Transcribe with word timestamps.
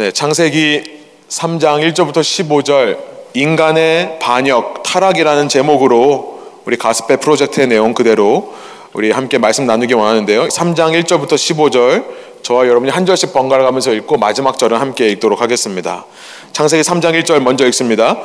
네, 0.00 0.12
창세기 0.12 0.82
3장 1.28 1.92
1절부터 1.92 2.20
15절 2.22 2.96
인간의 3.34 4.18
반역, 4.18 4.82
타락이라는 4.82 5.50
제목으로 5.50 6.40
우리 6.64 6.78
가스페 6.78 7.16
프로젝트의 7.16 7.66
내용 7.66 7.92
그대로 7.92 8.54
우리 8.94 9.10
함께 9.10 9.36
말씀 9.36 9.66
나누기 9.66 9.92
원하는데요. 9.92 10.48
3장 10.48 10.98
1절부터 11.04 11.32
15절 11.34 12.06
저와 12.42 12.66
여러분이 12.66 12.90
한 12.90 13.04
절씩 13.04 13.34
번갈아 13.34 13.62
가면서 13.62 13.92
읽고 13.92 14.16
마지막 14.16 14.56
절은 14.56 14.78
함께 14.78 15.10
읽도록 15.10 15.42
하겠습니다. 15.42 16.06
창세기 16.52 16.82
3장 16.82 17.22
1절 17.22 17.40
먼저 17.40 17.66
읽습니다. 17.66 18.16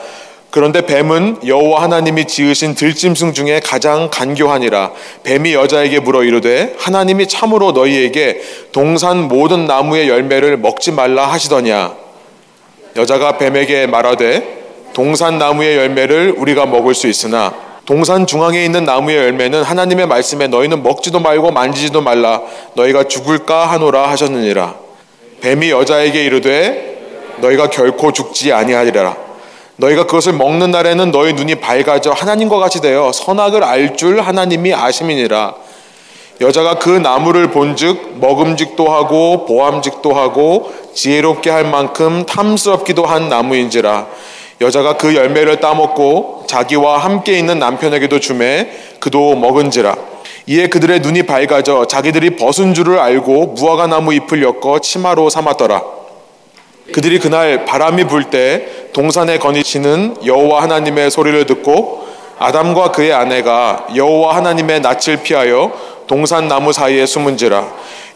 그런데 0.52 0.86
뱀은 0.86 1.40
여호와 1.46 1.84
하나님이 1.84 2.28
지으신 2.28 2.76
들짐승 2.76 3.34
중에 3.34 3.60
가장 3.60 4.10
간교하니라. 4.10 4.92
뱀이 5.24 5.54
여자에게 5.54 6.00
물어 6.00 6.24
이르되 6.24 6.76
하나님이 6.78 7.28
참으로 7.28 7.74
너희에게 7.74 8.42
동산 8.72 9.28
모든 9.28 9.66
나무의 9.66 10.08
열매를 10.08 10.58
먹지 10.58 10.94
말라 10.94 11.28
하시더냐? 11.28 11.94
여자가 12.96 13.38
뱀에게 13.38 13.88
말하되 13.88 14.64
동산 14.94 15.38
나무의 15.38 15.76
열매를 15.76 16.36
우리가 16.38 16.66
먹을 16.66 16.94
수 16.96 17.08
있으나 17.08 17.54
동산 17.86 18.26
중앙에 18.26 18.64
있는 18.64 18.86
나무의 18.86 19.18
열매는 19.18 19.62
하나님의 19.62 20.08
말씀에 20.08 20.48
너희는 20.48 20.82
먹지도 20.84 21.20
말고 21.20 21.52
만지지도 21.52 22.02
말라. 22.02 22.42
너희가 22.76 23.04
죽을까 23.04 23.66
하노라 23.66 24.10
하셨느니라. 24.10 24.76
뱀이 25.42 25.70
여자에게 25.70 26.24
이르되 26.24 27.36
너희가 27.38 27.70
결코 27.70 28.14
죽지 28.14 28.54
아니하리라 28.54 29.25
너희가 29.78 30.06
그것을 30.06 30.34
먹는 30.34 30.72
날에는 30.72 31.12
너희 31.12 31.34
눈이 31.34 31.56
밝아져 31.56 32.12
하나님과 32.12 32.58
같이 32.58 32.82
되어 32.82 33.12
선악을 33.12 33.64
알 33.64 33.96
줄 33.96 34.22
하나님이 34.22 34.74
아심이니라. 34.74 35.56
여자가 36.42 36.80
그 36.80 36.90
나무를 36.90 37.52
본즉 37.52 38.20
먹음직도 38.20 38.92
하고 38.92 39.46
보암직도 39.46 40.14
하고 40.14 40.72
지혜롭게 40.94 41.50
할 41.50 41.64
만큼 41.66 42.26
탐스럽기도 42.26 43.06
한 43.06 43.30
나무인지라. 43.30 44.08
여자가 44.62 44.98
그 44.98 45.16
열매를 45.16 45.60
따먹고 45.60 46.46
자기와 46.48 46.98
함께 46.98 47.38
있는 47.38 47.60
남편에게도 47.60 48.20
주매 48.20 48.70
그도 49.00 49.36
먹은지라. 49.36 49.96
이에 50.48 50.68
그들의 50.68 51.00
눈이 51.00 51.24
밝아져 51.24 51.86
자기들이 51.86 52.36
벗은 52.36 52.74
줄을 52.74 53.00
알고 53.00 53.48
무화과 53.48 53.88
나무 53.88 54.14
잎을 54.14 54.44
엮어 54.44 54.80
치마로 54.80 55.30
삼았더라. 55.30 55.82
그들이 56.94 57.20
그날 57.20 57.66
바람이 57.66 58.06
불 58.06 58.26
때 58.30 58.68
동산에 58.94 59.38
거니치는 59.40 60.18
여호와 60.26 60.64
하나님의 60.64 61.12
소리를 61.12 61.46
듣고 61.46 62.06
아담과 62.40 62.92
그의 62.92 63.14
아내가 63.14 63.88
여호와 63.96 64.36
하나님의 64.38 64.82
낯을 64.82 65.22
피하여 65.24 65.72
동산 66.08 66.48
나무 66.48 66.74
사이에 66.74 67.06
숨은지라 67.06 67.66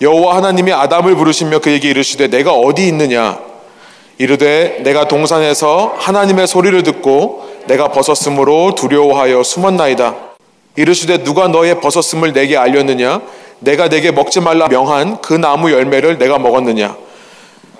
여호와 0.02 0.38
하나님이 0.38 0.72
아담을 0.72 1.16
부르시며 1.16 1.60
그에게 1.60 1.90
이르시되 1.90 2.28
내가 2.30 2.54
어디 2.54 2.88
있느냐? 2.88 3.40
이르되 4.18 4.82
내가 4.84 5.08
동산에서 5.08 5.96
하나님의 5.98 6.48
소리를 6.48 6.82
듣고 6.84 7.48
내가 7.68 7.90
벗었으므로 7.90 8.76
두려워하여 8.76 9.44
숨었나이다. 9.44 10.16
이르시되 10.76 11.24
누가 11.24 11.48
너의 11.48 11.80
벗었음을 11.82 12.34
내게 12.34 12.58
알렸느냐? 12.58 13.22
내가 13.60 13.90
내게 13.90 14.12
먹지 14.12 14.40
말라 14.42 14.68
명한 14.68 15.22
그 15.22 15.34
나무 15.34 15.72
열매를 15.72 16.18
내가 16.18 16.38
먹었느냐 16.40 16.96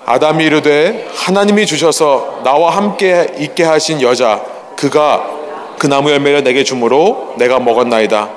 아담이 0.06 0.44
이르되 0.44 1.06
하나님이 1.14 1.66
주셔서 1.66 2.40
나와 2.42 2.70
함께 2.70 3.26
있게 3.38 3.62
하신 3.62 4.02
여자 4.02 4.42
그가 4.76 5.24
그 5.78 5.86
나무 5.86 6.10
열매를 6.10 6.42
내게 6.42 6.64
주므로 6.64 7.34
내가 7.38 7.58
먹었나이다. 7.58 8.28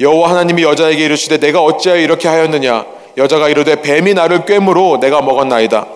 여호와 0.00 0.30
하나님이 0.30 0.62
여자에게 0.62 1.04
이르시되 1.04 1.38
내가 1.38 1.62
어찌하여 1.62 2.00
이렇게 2.00 2.28
하였느냐 2.28 2.84
여자가 3.16 3.48
이르되 3.48 3.82
뱀이 3.82 4.14
나를 4.14 4.44
꿰므로 4.44 4.98
내가 5.00 5.20
먹었나이다. 5.20 5.86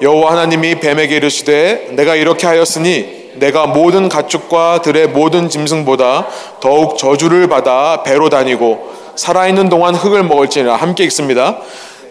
여호와 0.00 0.32
하나님이 0.32 0.80
뱀에게 0.80 1.16
이르시되 1.16 1.88
내가 1.92 2.16
이렇게 2.16 2.46
하였으니 2.46 3.22
내가 3.34 3.66
모든 3.66 4.08
가축과 4.08 4.82
들의 4.82 5.08
모든 5.08 5.48
짐승보다 5.48 6.26
더욱 6.60 6.98
저주를 6.98 7.48
받아 7.48 8.02
배로 8.02 8.28
다니고 8.28 8.92
살아있는 9.14 9.68
동안 9.68 9.94
흙을 9.94 10.22
먹을지라 10.24 10.74
함께 10.76 11.04
읽습니다. 11.04 11.58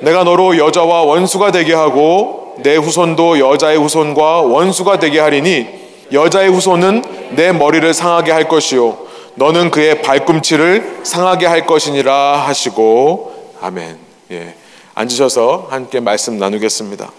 내가 0.02 0.24
너로 0.24 0.58
여자와 0.58 1.04
원수가 1.04 1.52
되게 1.52 1.74
하고 1.74 2.56
내 2.64 2.76
후손도 2.76 3.40
여자의 3.40 3.78
후손과 3.78 4.42
원수가 4.42 5.00
되게 5.00 5.20
하리니 5.20 5.68
여자의 6.12 6.50
후손은 6.50 7.32
내 7.36 7.52
머리를 7.52 7.94
상하게 7.94 8.32
할 8.32 8.48
것이요 8.48 8.98
너는 9.36 9.72
그의 9.72 10.02
발꿈치를 10.02 11.02
상하게 11.04 11.46
할 11.46 11.66
것이니라 11.66 12.38
하시고 12.38 13.54
아멘. 13.62 13.98
예. 14.32 14.56
앉으셔서 14.94 15.68
함께 15.70 16.00
말씀 16.00 16.38
나누겠습니다. 16.38 17.12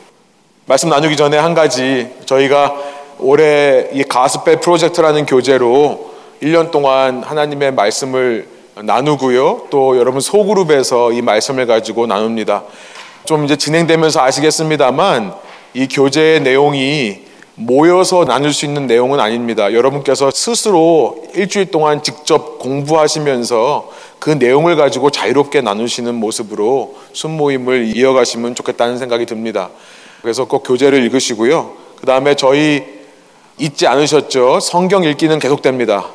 말씀 0.66 0.88
나누기 0.88 1.16
전에 1.16 1.38
한 1.38 1.54
가지 1.54 2.08
저희가 2.26 2.74
올해 3.18 3.88
이 3.92 4.02
가스펠 4.02 4.60
프로젝트라는 4.60 5.26
교재로 5.26 6.12
1년 6.42 6.70
동안 6.70 7.22
하나님의 7.22 7.72
말씀을 7.72 8.46
나누고요. 8.74 9.68
또 9.70 9.98
여러분 9.98 10.20
소그룹에서 10.20 11.12
이 11.12 11.22
말씀을 11.22 11.66
가지고 11.66 12.06
나눕니다. 12.06 12.64
좀 13.24 13.44
이제 13.44 13.56
진행되면서 13.56 14.20
아시겠습니다만 14.20 15.34
이 15.74 15.88
교재의 15.88 16.40
내용이 16.40 17.20
모여서 17.54 18.24
나눌 18.24 18.52
수 18.52 18.64
있는 18.64 18.86
내용은 18.86 19.20
아닙니다. 19.20 19.72
여러분께서 19.72 20.30
스스로 20.30 21.22
일주일 21.34 21.70
동안 21.70 22.02
직접 22.02 22.58
공부하시면서 22.58 23.90
그 24.18 24.30
내용을 24.30 24.76
가지고 24.76 25.10
자유롭게 25.10 25.60
나누시는 25.60 26.14
모습으로 26.14 26.94
순모임을 27.12 27.94
이어가시면 27.94 28.54
좋겠다는 28.54 28.98
생각이 28.98 29.26
듭니다. 29.26 29.68
그래서 30.22 30.46
꼭 30.46 30.62
교재를 30.62 31.02
읽으시고요. 31.04 31.72
그 32.00 32.06
다음에 32.06 32.34
저희 32.34 32.82
잊지 33.58 33.86
않으셨죠? 33.86 34.60
성경 34.60 35.04
읽기는 35.04 35.38
계속됩니다. 35.38 36.06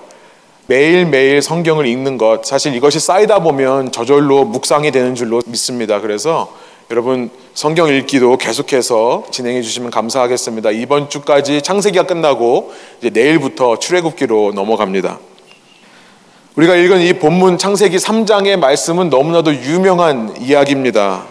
매일매일 0.68 1.42
성경을 1.42 1.86
읽는 1.88 2.18
것, 2.18 2.46
사실 2.46 2.76
이것이 2.76 3.00
쌓이다 3.00 3.40
보면 3.40 3.94
저절로 3.94 4.44
묵상이 4.44 4.92
되는 4.92 5.16
줄로 5.16 5.42
믿습니다. 5.46 6.02
그래서 6.02 6.54
여러분 6.92 7.30
성경 7.54 7.88
읽기도 7.88 8.38
계속해서 8.38 9.26
진행해 9.32 9.62
주시면 9.62 9.92
감사하겠습니다. 9.92 10.72
이번 10.72 11.10
주까지 11.10 11.62
창세기가 11.62 12.04
끝나고 12.04 12.74
이제 13.00 13.10
내일부터 13.10 13.80
출애굽기로 13.80 14.52
넘어갑니다. 14.56 15.20
우리가 16.56 16.76
읽은 16.76 17.02
이 17.02 17.14
본문 17.14 17.58
창세기 17.58 17.96
3장의 17.98 18.58
말씀은 18.58 19.10
너무나도 19.10 19.54
유명한 19.56 20.36
이야기입니다. 20.42 21.26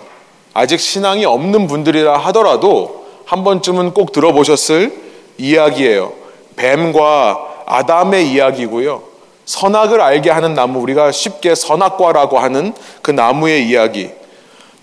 아직 0.55 0.81
신앙이 0.81 1.27
없는 1.27 1.67
분들이라 1.67 2.17
하더라도 2.19 3.05
한 3.27 3.45
번쯤은 3.45 3.93
꼭 3.93 4.13
들어보셨을 4.13 4.95
이야기예요. 5.37 6.13
뱀과 6.57 7.65
아담의 7.67 8.31
이야기고요. 8.31 9.16
선악을 9.47 10.01
알게 10.01 10.31
하는 10.31 10.55
나무, 10.55 10.81
우리가 10.81 11.13
쉽게 11.13 11.55
선악과라고 11.55 12.39
하는 12.39 12.75
그 13.01 13.11
나무의 13.11 13.67
이야기. 13.69 14.11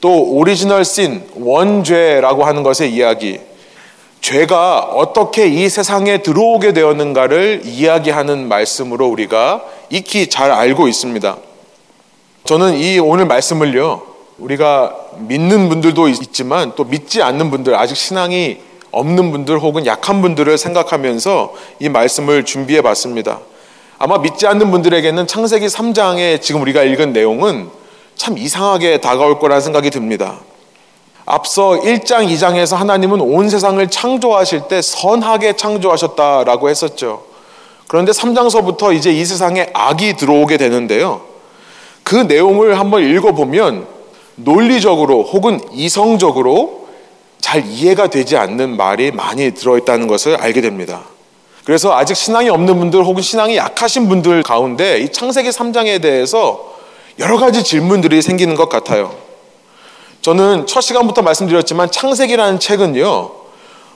또 0.01 0.23
오리지널 0.23 0.83
씬, 0.83 1.23
원죄라고 1.35 2.43
하는 2.45 2.63
것의 2.63 2.91
이야기. 2.91 3.39
죄가 4.21 4.79
어떻게 4.79 5.47
이 5.47 5.67
세상에 5.67 6.19
들어오게 6.19 6.71
되었는가를 6.71 7.61
이야기하는 7.65 8.47
말씀으로 8.47 9.07
우리가 9.09 9.61
익히 9.89 10.27
잘 10.27 10.49
알고 10.49 10.87
있습니다. 10.87 11.37
저는 12.45 12.77
이 12.77 12.99
오늘 12.99 13.25
말씀을요, 13.25 14.01
우리가 14.37 14.95
믿는 15.19 15.69
분들도 15.69 16.07
있지만 16.07 16.71
또 16.75 16.85
믿지 16.85 17.21
않는 17.21 17.51
분들, 17.51 17.75
아직 17.75 17.95
신앙이 17.95 18.59
없는 18.91 19.31
분들 19.31 19.59
혹은 19.59 19.85
약한 19.85 20.21
분들을 20.21 20.57
생각하면서 20.57 21.53
이 21.79 21.89
말씀을 21.89 22.45
준비해 22.45 22.81
봤습니다. 22.81 23.39
아마 24.03 24.17
믿지 24.17 24.45
않는 24.47 24.69
분들에게는 24.69 25.27
창세기 25.27 25.65
3장에 25.67 26.41
지금 26.41 26.61
우리가 26.61 26.83
읽은 26.83 27.13
내용은 27.13 27.69
참 28.17 28.37
이상하게 28.37 28.97
다가올 28.99 29.39
거라는 29.39 29.61
생각이 29.61 29.91
듭니다. 29.91 30.41
앞서 31.25 31.79
1장, 31.79 32.27
2장에서 32.27 32.75
하나님은 32.75 33.21
온 33.21 33.49
세상을 33.49 33.87
창조하실 33.87 34.63
때 34.67 34.81
선하게 34.81 35.55
창조하셨다라고 35.55 36.67
했었죠. 36.69 37.23
그런데 37.87 38.11
3장서부터 38.11 38.93
이제 38.93 39.09
이 39.09 39.23
세상에 39.23 39.69
악이 39.73 40.17
들어오게 40.17 40.57
되는데요. 40.57 41.21
그 42.03 42.17
내용을 42.17 42.77
한번 42.77 43.09
읽어보면 43.09 43.87
논리적으로 44.35 45.23
혹은 45.23 45.61
이성적으로 45.71 46.87
잘 47.39 47.65
이해가 47.65 48.07
되지 48.07 48.35
않는 48.35 48.75
말이 48.75 49.11
많이 49.11 49.51
들어있다는 49.51 50.07
것을 50.07 50.35
알게 50.35 50.59
됩니다. 50.59 51.03
그래서 51.63 51.95
아직 51.95 52.15
신앙이 52.15 52.49
없는 52.49 52.77
분들 52.77 53.03
혹은 53.03 53.21
신앙이 53.21 53.55
약하신 53.55 54.09
분들 54.09 54.43
가운데 54.43 54.99
이 54.99 55.11
창세기 55.11 55.49
3장에 55.49 56.01
대해서 56.01 56.73
여러 57.19 57.37
가지 57.37 57.63
질문들이 57.63 58.21
생기는 58.21 58.55
것 58.55 58.69
같아요. 58.69 59.15
저는 60.21 60.67
첫 60.67 60.81
시간부터 60.81 61.21
말씀드렸지만 61.21 61.91
창세기라는 61.91 62.59
책은요, 62.59 63.31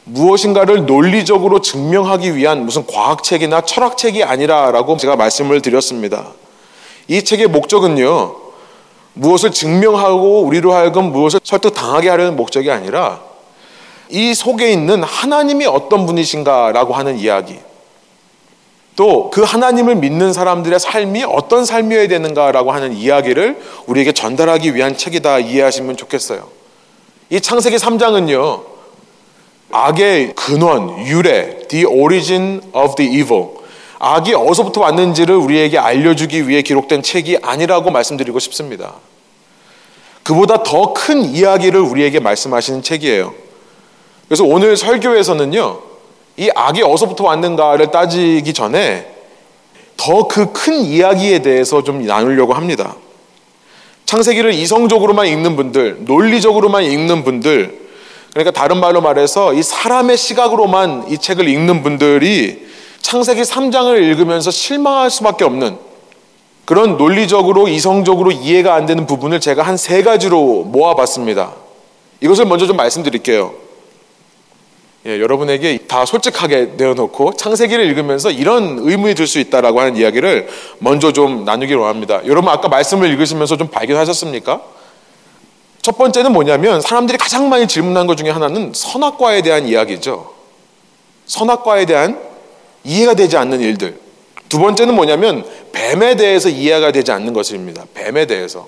무엇인가를 0.06 0.86
논리적으로 0.86 1.62
증명하기 1.62 2.36
위한 2.36 2.66
무슨 2.66 2.86
과학책이나 2.86 3.62
철학책이 3.62 4.24
아니라라고 4.24 4.96
제가 4.98 5.18
말씀을 5.18 5.62
드렸습니다. 5.62 6.28
이 7.08 7.24
책의 7.24 7.48
목적은요, 7.48 8.36
무엇을 9.14 9.52
증명하고 9.52 10.44
우리로 10.44 10.74
하여금 10.74 11.12
무엇을 11.12 11.40
설득당하게 11.44 12.10
하려는 12.10 12.36
목적이 12.36 12.72
아니라 12.72 13.27
이 14.10 14.34
속에 14.34 14.72
있는 14.72 15.04
하나님이 15.04 15.66
어떤 15.66 16.06
분이신가라고 16.06 16.94
하는 16.94 17.18
이야기. 17.18 17.60
또 18.96 19.30
그 19.30 19.44
하나님을 19.44 19.96
믿는 19.96 20.34
사람들의 20.34 20.80
삶이 20.80 21.24
어떤 21.24 21.66
삶이어야 21.66 22.08
되는가라고 22.08 22.72
하는 22.72 22.94
이야기를 22.94 23.62
우리에게 23.86 24.12
전달하기 24.12 24.74
위한 24.74 24.98
책이다 24.98 25.40
이해하시면 25.40 25.98
좋겠어요. 25.98 26.48
이 27.30 27.40
창세기 27.40 27.76
3장은요. 27.76 28.64
악의 29.72 30.34
근원, 30.36 31.06
유래, 31.06 31.60
the 31.68 31.86
origin 31.86 32.62
of 32.74 32.96
the 32.96 33.12
evil. 33.12 33.50
악이 34.00 34.34
어디서부터 34.34 34.82
왔는지를 34.82 35.36
우리에게 35.36 35.78
알려주기 35.78 36.48
위해 36.48 36.62
기록된 36.62 37.04
책이 37.04 37.40
아니라고 37.44 37.92
말씀드리고 37.92 38.40
싶습니다. 38.40 38.94
그보다 40.24 40.64
더 40.64 40.94
큰 40.94 41.24
이야기를 41.24 41.80
우리에게 41.80 42.20
말씀하시는 42.20 42.82
책이에요. 42.82 43.34
그래서 44.28 44.44
오늘 44.44 44.76
설교에서는요, 44.76 45.80
이 46.38 46.50
악이 46.54 46.82
어디서부터 46.84 47.24
왔는가를 47.24 47.92
따지기 47.92 48.54
전에 48.54 49.08
더 49.96 50.28
그 50.28 50.54
큰 50.54 50.76
이야기에 50.82 51.40
대해서 51.40 51.84
좀 51.84 52.06
나누려고 52.06 52.54
합니다. 52.54 52.96
창세기를 54.06 54.54
이성적으로만 54.54 55.28
읽는 55.28 55.56
분들, 55.56 56.06
논리적으로만 56.06 56.84
읽는 56.84 57.24
분들, 57.24 57.88
그러니까 58.32 58.52
다른 58.52 58.78
말로 58.80 59.02
말해서 59.02 59.54
이 59.54 59.64
사람의 59.64 60.16
시각으로만 60.18 61.06
이 61.10 61.18
책을 61.18 61.48
읽는 61.48 61.82
분들이 61.82 62.68
창세기 63.02 63.42
3장을 63.42 63.98
읽으면서 64.02 64.52
실망할 64.52 65.10
수밖에 65.10 65.44
없는 65.46 65.78
그런 66.66 66.98
논리적으로 66.98 67.68
이성적으로 67.68 68.32
이해가 68.32 68.76
안 68.76 68.86
되는 68.86 69.08
부분을 69.08 69.40
제가 69.40 69.64
한 69.64 69.78
세 69.78 70.04
가지로 70.04 70.64
모아봤습니다. 70.66 71.54
이것을 72.22 72.46
먼저 72.46 72.68
좀 72.68 72.78
말씀드릴게요. 72.78 73.54
예, 75.08 75.22
여러분에게 75.22 75.78
다 75.88 76.06
솔직하게 76.06 76.74
내어놓고 76.76 77.34
창세기를 77.34 77.86
읽으면서 77.86 78.30
이런 78.30 78.80
의문이 78.80 79.16
들 79.16 79.26
수 79.26 79.40
있다라고 79.40 79.80
하는 79.80 79.96
이야기를 79.96 80.50
먼저 80.80 81.14
좀 81.14 81.46
나누기로 81.46 81.86
합니다. 81.86 82.22
여러분 82.26 82.50
아까 82.52 82.68
말씀을 82.68 83.10
읽으시면서 83.12 83.56
좀 83.56 83.70
발견하셨습니까? 83.70 84.62
첫 85.82 85.98
번째는 85.98 86.34
뭐냐면 86.34 86.82
사람들이 86.82 87.18
가장 87.18 87.48
많이 87.48 87.68
질문한 87.68 88.06
것 88.08 88.18
중에 88.18 88.30
하나는 88.30 88.74
선악과에 88.74 89.42
대한 89.42 89.66
이야기죠. 89.66 90.34
선악과에 91.26 91.86
대한 91.86 92.20
이해가 92.84 93.14
되지 93.14 93.38
않는 93.38 93.62
일들. 93.62 93.98
두 94.50 94.60
번째는 94.60 94.94
뭐냐면 94.94 95.46
뱀에 95.72 96.16
대해서 96.16 96.50
이해가 96.50 96.92
되지 96.92 97.14
않는 97.14 97.32
것입니다. 97.32 97.86
뱀에 97.94 98.26
대해서. 98.26 98.68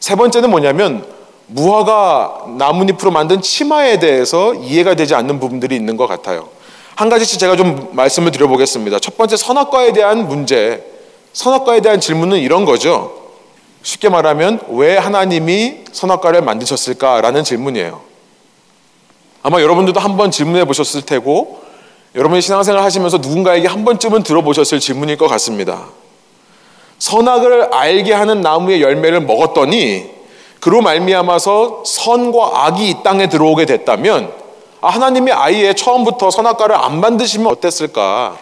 세 0.00 0.14
번째는 0.14 0.50
뭐냐면 0.50 1.17
무화과 1.48 2.44
나뭇잎으로 2.58 3.10
만든 3.10 3.40
치마에 3.40 3.98
대해서 3.98 4.54
이해가 4.54 4.94
되지 4.94 5.14
않는 5.14 5.40
부분들이 5.40 5.74
있는 5.74 5.96
것 5.96 6.06
같아요. 6.06 6.48
한 6.94 7.08
가지씩 7.08 7.38
제가 7.38 7.56
좀 7.56 7.88
말씀을 7.92 8.30
드려보겠습니다. 8.32 8.98
첫 8.98 9.16
번째 9.16 9.36
선악과에 9.36 9.92
대한 9.92 10.28
문제, 10.28 10.84
선악과에 11.32 11.80
대한 11.80 12.00
질문은 12.00 12.38
이런 12.38 12.64
거죠. 12.64 13.12
쉽게 13.82 14.08
말하면 14.08 14.60
왜 14.70 14.96
하나님이 14.96 15.84
선악과를 15.92 16.42
만드셨을까라는 16.42 17.44
질문이에요. 17.44 18.00
아마 19.42 19.62
여러분들도 19.62 20.00
한 20.00 20.16
번 20.16 20.30
질문해 20.30 20.64
보셨을 20.64 21.02
테고 21.02 21.62
여러분이 22.14 22.42
신앙생활 22.42 22.82
하시면서 22.82 23.18
누군가에게 23.18 23.68
한 23.68 23.84
번쯤은 23.84 24.24
들어보셨을 24.24 24.80
질문일 24.80 25.16
것 25.16 25.28
같습니다. 25.28 25.86
선악을 26.98 27.72
알게 27.72 28.12
하는 28.12 28.40
나무의 28.40 28.82
열매를 28.82 29.20
먹었더니 29.20 30.17
그로 30.60 30.80
말미암아서 30.82 31.82
선과 31.86 32.66
악이 32.66 32.90
이 32.90 33.02
땅에 33.02 33.28
들어오게 33.28 33.66
됐다면 33.66 34.32
아, 34.80 34.88
하나님이 34.88 35.32
아예 35.32 35.72
처음부터 35.72 36.30
선악과를 36.30 36.76
안 36.76 37.00
만드시면 37.00 37.46
어땠을까? 37.48 38.36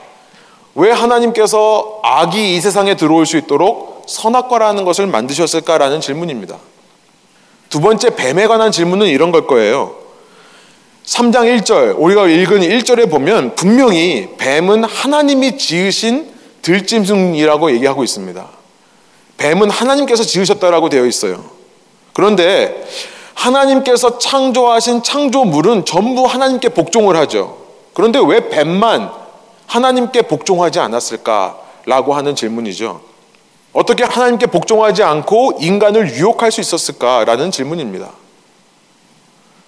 왜 0.74 0.90
하나님께서 0.90 2.00
악이 2.02 2.56
이 2.56 2.60
세상에 2.60 2.96
들어올 2.96 3.24
수 3.24 3.38
있도록 3.38 4.04
선악과라는 4.06 4.84
것을 4.84 5.06
만드셨을까라는 5.06 6.00
질문입니다. 6.00 6.56
두 7.70 7.80
번째 7.80 8.14
뱀에 8.14 8.46
관한 8.46 8.70
질문은 8.70 9.06
이런 9.06 9.32
걸 9.32 9.46
거예요. 9.46 9.94
3장 11.06 11.62
1절, 11.62 11.94
우리가 11.98 12.26
읽은 12.26 12.60
1절에 12.60 13.10
보면 13.10 13.54
분명히 13.54 14.28
뱀은 14.38 14.84
하나님이 14.84 15.56
지으신 15.56 16.30
들짐승이라고 16.62 17.70
얘기하고 17.72 18.04
있습니다. 18.04 18.46
뱀은 19.38 19.70
하나님께서 19.70 20.24
지으셨다라고 20.24 20.88
되어 20.88 21.06
있어요. 21.06 21.56
그런데 22.16 22.82
하나님께서 23.34 24.16
창조하신 24.16 25.02
창조물은 25.02 25.84
전부 25.84 26.24
하나님께 26.24 26.70
복종을 26.70 27.14
하죠. 27.14 27.58
그런데 27.92 28.18
왜 28.26 28.48
뱀만 28.48 29.12
하나님께 29.66 30.22
복종하지 30.22 30.80
않았을까라고 30.80 32.14
하는 32.14 32.34
질문이죠. 32.34 33.02
어떻게 33.74 34.02
하나님께 34.04 34.46
복종하지 34.46 35.02
않고 35.02 35.58
인간을 35.60 36.14
유혹할 36.14 36.50
수 36.50 36.62
있었을까라는 36.62 37.50
질문입니다. 37.50 38.08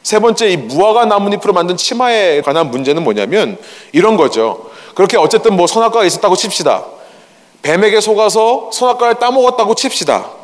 세 0.02 0.18
번째 0.18 0.48
이 0.48 0.56
무화과 0.56 1.04
나뭇잎으로 1.04 1.52
만든 1.52 1.76
치마에 1.76 2.40
관한 2.40 2.70
문제는 2.70 3.04
뭐냐면 3.04 3.58
이런 3.92 4.16
거죠. 4.16 4.70
그렇게 4.94 5.18
어쨌든 5.18 5.54
뭐 5.54 5.66
선악과가 5.66 6.06
있었다고 6.06 6.34
칩시다. 6.34 6.86
뱀에게 7.60 8.00
속아서 8.00 8.70
선악과를 8.72 9.16
따먹었다고 9.16 9.74
칩시다. 9.74 10.37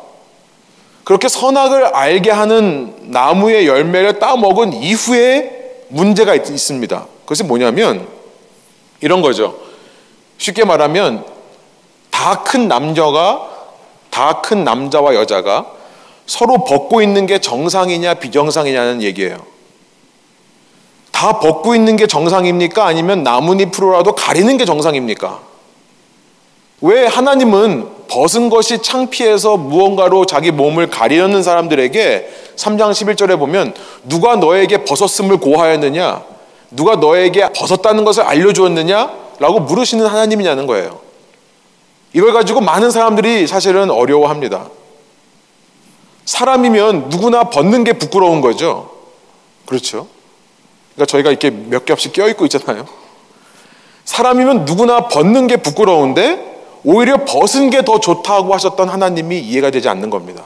그렇게 1.05 1.29
선악을 1.29 1.85
알게 1.95 2.31
하는 2.31 2.95
나무의 3.11 3.67
열매를 3.67 4.19
따먹은 4.19 4.73
이후에 4.73 5.83
문제가 5.87 6.35
있, 6.35 6.45
습니다 6.57 7.05
그것이 7.21 7.43
뭐냐면 7.43 8.07
이런 9.01 9.21
거죠. 9.21 9.57
쉽게 10.37 10.65
말하면 10.65 11.23
다 12.09 12.43
큰 12.43 12.67
남자가 12.67 13.49
다 14.09 14.41
큰 14.41 14.63
남자와 14.63 15.13
여자가 15.15 15.67
서로 16.25 16.63
벗고 16.65 17.01
있는 17.03 17.27
게 17.27 17.37
정상이냐 17.37 18.15
비정상이냐는 18.15 19.03
얘기예요. 19.03 19.37
다 21.11 21.39
벗고 21.39 21.75
있는 21.75 21.95
게 21.97 22.07
정상입니까? 22.07 22.83
아니면 22.85 23.21
나뭇잎으로라도 23.23 24.15
가리는 24.15 24.57
게 24.57 24.65
정상입니까? 24.65 25.39
왜 26.81 27.05
하나님은 27.05 27.94
벗은 28.07 28.49
것이 28.49 28.81
창피해서 28.81 29.57
무언가로 29.57 30.25
자기 30.25 30.51
몸을 30.51 30.89
가리려는 30.89 31.43
사람들에게 31.43 32.29
3장 32.55 32.91
11절에 32.91 33.37
보면 33.37 33.73
누가 34.03 34.35
너에게 34.35 34.83
벗었음을 34.83 35.37
고하였느냐? 35.37 36.23
누가 36.71 36.95
너에게 36.95 37.49
벗었다는 37.53 38.05
것을 38.05 38.23
알려주었느냐? 38.23 39.25
라고 39.39 39.59
물으시는 39.59 40.05
하나님이냐는 40.05 40.67
거예요. 40.67 40.99
이걸 42.13 42.31
가지고 42.33 42.61
많은 42.61 42.91
사람들이 42.91 43.47
사실은 43.47 43.91
어려워합니다. 43.91 44.69
사람이면 46.25 47.09
누구나 47.09 47.45
벗는 47.45 47.83
게 47.83 47.93
부끄러운 47.93 48.41
거죠. 48.41 48.89
그렇죠? 49.65 50.07
그러니까 50.95 51.11
저희가 51.11 51.29
이렇게 51.29 51.49
몇 51.49 51.85
겹씩 51.85 52.13
껴입고 52.13 52.45
있잖아요. 52.45 52.85
사람이면 54.05 54.65
누구나 54.65 55.07
벗는 55.07 55.47
게 55.47 55.57
부끄러운데 55.57 56.54
오히려 56.85 57.25
벗은 57.25 57.69
게 57.69 57.81
더 57.81 57.99
좋다고 57.99 58.53
하셨던 58.53 58.89
하나님이 58.89 59.39
이해가 59.39 59.71
되지 59.71 59.89
않는 59.89 60.09
겁니다. 60.09 60.43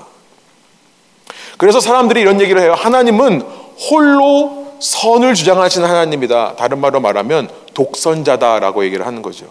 그래서 1.57 1.79
사람들이 1.79 2.21
이런 2.21 2.39
얘기를 2.41 2.61
해요. 2.61 2.73
하나님은 2.77 3.41
홀로 3.89 4.67
선을 4.79 5.35
주장하시는 5.35 5.87
하나님이다. 5.87 6.55
다른 6.55 6.79
말로 6.79 6.99
말하면 7.01 7.49
독선자다라고 7.73 8.85
얘기를 8.85 9.05
하는 9.05 9.21
거죠. 9.21 9.45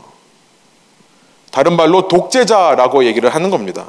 다른 1.50 1.76
말로 1.76 2.08
독재자라고 2.08 3.04
얘기를 3.04 3.28
하는 3.34 3.50
겁니다. 3.50 3.84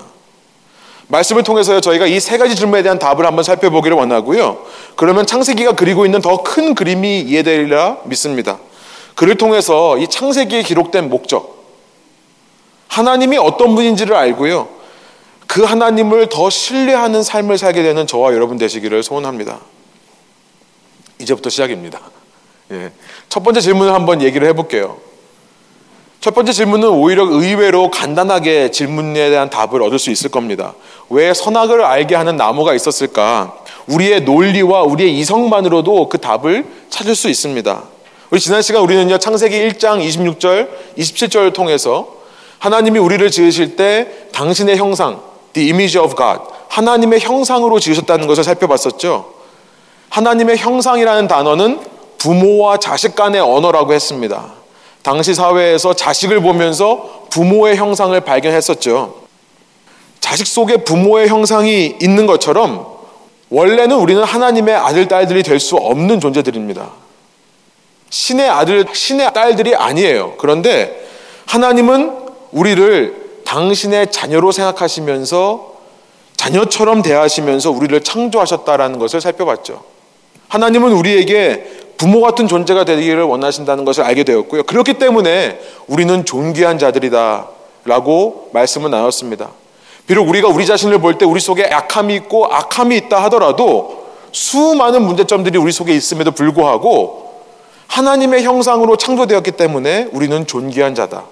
말씀을 1.08 1.44
통해서 1.44 1.79
저희가 1.82 2.06
이 2.06 2.20
세 2.20 2.38
가지 2.38 2.56
질문에 2.56 2.84
대한 2.84 3.00
답을 3.00 3.25
한번 3.25 3.44
살펴보기를 3.44 3.98
원하고요. 3.98 4.60
그러면 4.96 5.25
창세기가 5.25 5.74
그리고 5.74 6.06
있는 6.06 6.22
더 6.22 6.44
큰 6.44 6.75
그림이 6.75 7.22
이해되리라 7.22 8.00
믿습니다. 8.06 8.60
그를 9.15 9.36
통해서 9.36 9.98
이 9.98 10.08
창세기에 10.08 10.63
기록된 10.63 11.10
목적, 11.10 11.58
하나님이 12.89 13.38
어떤 13.38 13.75
분인지를 13.75 14.15
알고요. 14.15 14.67
그 15.48 15.63
하나님을 15.63 16.27
더 16.29 16.50
신뢰하는 16.50 17.24
삶을 17.24 17.58
살게 17.58 17.81
되는 17.81 18.05
저와 18.05 18.34
여러분 18.34 18.58
되시기를 18.58 19.01
소원합니다. 19.01 19.60
이제부터 21.19 21.50
시작입니다. 21.50 22.00
예. 22.72 22.91
첫 23.29 23.43
번째 23.43 23.62
질문을 23.62 23.93
한번 23.93 24.22
얘기를 24.22 24.48
해볼게요. 24.50 24.98
첫 26.19 26.36
번째 26.36 26.51
질문은 26.51 26.89
오히려 26.89 27.24
의외로 27.24 27.89
간단하게 27.89 28.72
질문에 28.72 29.29
대한 29.29 29.50
답을 29.50 29.81
얻을 29.81 29.98
수 29.98 30.12
있을 30.12 30.29
겁니다. 30.29 30.74
왜 31.10 31.34
선악을 31.34 31.84
알게 31.84 32.13
하는 32.15 32.36
나무가 32.36 32.74
있었을까? 32.74 33.58
우리의 33.88 34.22
논리와 34.22 34.84
우리의 34.84 35.17
이성만으로도 35.17 36.10
그 36.10 36.17
답을 36.17 36.65
찾을 36.89 37.15
수 37.15 37.29
있습니다. 37.29 37.84
우리 38.31 38.39
지난 38.39 38.62
시간 38.62 38.84
우리는요, 38.84 39.17
창세기 39.17 39.55
1장 39.69 40.05
26절, 40.05 40.69
27절을 40.98 41.53
통해서 41.53 42.18
하나님이 42.59 42.99
우리를 42.99 43.29
지으실 43.31 43.75
때 43.75 44.07
당신의 44.31 44.77
형상, 44.77 45.21
the 45.53 45.71
image 45.71 45.99
of 45.99 46.15
God, 46.15 46.41
하나님의 46.67 47.19
형상으로 47.19 47.79
지으셨다는 47.79 48.27
것을 48.27 48.43
살펴봤었죠. 48.43 49.33
하나님의 50.09 50.57
형상이라는 50.57 51.27
단어는 51.27 51.79
부모와 52.17 52.77
자식 52.77 53.15
간의 53.15 53.41
언어라고 53.41 53.93
했습니다. 53.93 54.53
당시 55.01 55.33
사회에서 55.33 55.93
자식을 55.93 56.41
보면서 56.41 57.25
부모의 57.29 57.77
형상을 57.77 58.19
발견했었죠. 58.19 59.15
자식 60.19 60.45
속에 60.47 60.77
부모의 60.83 61.29
형상이 61.29 61.95
있는 62.01 62.25
것처럼 62.27 62.85
원래는 63.49 63.95
우리는 63.95 64.21
하나님의 64.23 64.75
아들, 64.75 65.07
딸들이 65.07 65.43
될 65.43 65.59
수 65.59 65.75
없는 65.75 66.19
존재들입니다. 66.19 66.89
신의 68.09 68.49
아들, 68.49 68.85
신의 68.91 69.33
딸들이 69.33 69.75
아니에요. 69.75 70.35
그런데 70.37 71.07
하나님은 71.45 72.28
우리를 72.51 73.29
당신의 73.46 74.12
자녀로 74.12 74.51
생각하시면서 74.51 75.74
자녀처럼 76.38 77.01
대하시면서 77.01 77.72
우리를 77.72 78.00
창조하셨다라는 78.01 79.00
것을 79.00 79.22
살펴봤죠. 79.22 79.84
하나님은 80.48 80.94
우리에게 80.94 81.79
부모 81.98 82.22
같은 82.22 82.48
존재가 82.48 82.86
되기를 82.86 83.24
원하신다는 83.24 83.84
것을 83.86 84.03
알게 84.03 84.24
되었고요. 84.24 84.63
그렇기 84.63 84.94
때문에 84.94 85.60
우리는 85.88 86.24
존귀한 86.24 86.79
자들이다라고 86.79 88.50
말씀을 88.53 88.89
나눴습니다. 88.89 89.50
비록 90.08 90.27
우리가 90.29 90.48
우리 90.48 90.65
자신을 90.65 91.00
볼 91.00 91.18
때 91.18 91.25
우리 91.25 91.39
속에 91.39 91.70
약함이 91.70 92.15
있고 92.15 92.46
악함이 92.48 92.96
있다 92.98 93.22
하더라도 93.25 94.06
수많은 94.32 95.03
문제점들이 95.03 95.58
우리 95.58 95.72
속에 95.72 95.94
있음에도 95.94 96.32
불구하고 96.32 97.29
하나님의 97.88 98.44
형상으로 98.44 98.96
창조되었기 98.96 99.51
때문에 99.51 100.08
우리는 100.13 100.48
존귀한 100.48 100.96
자다. 100.96 101.25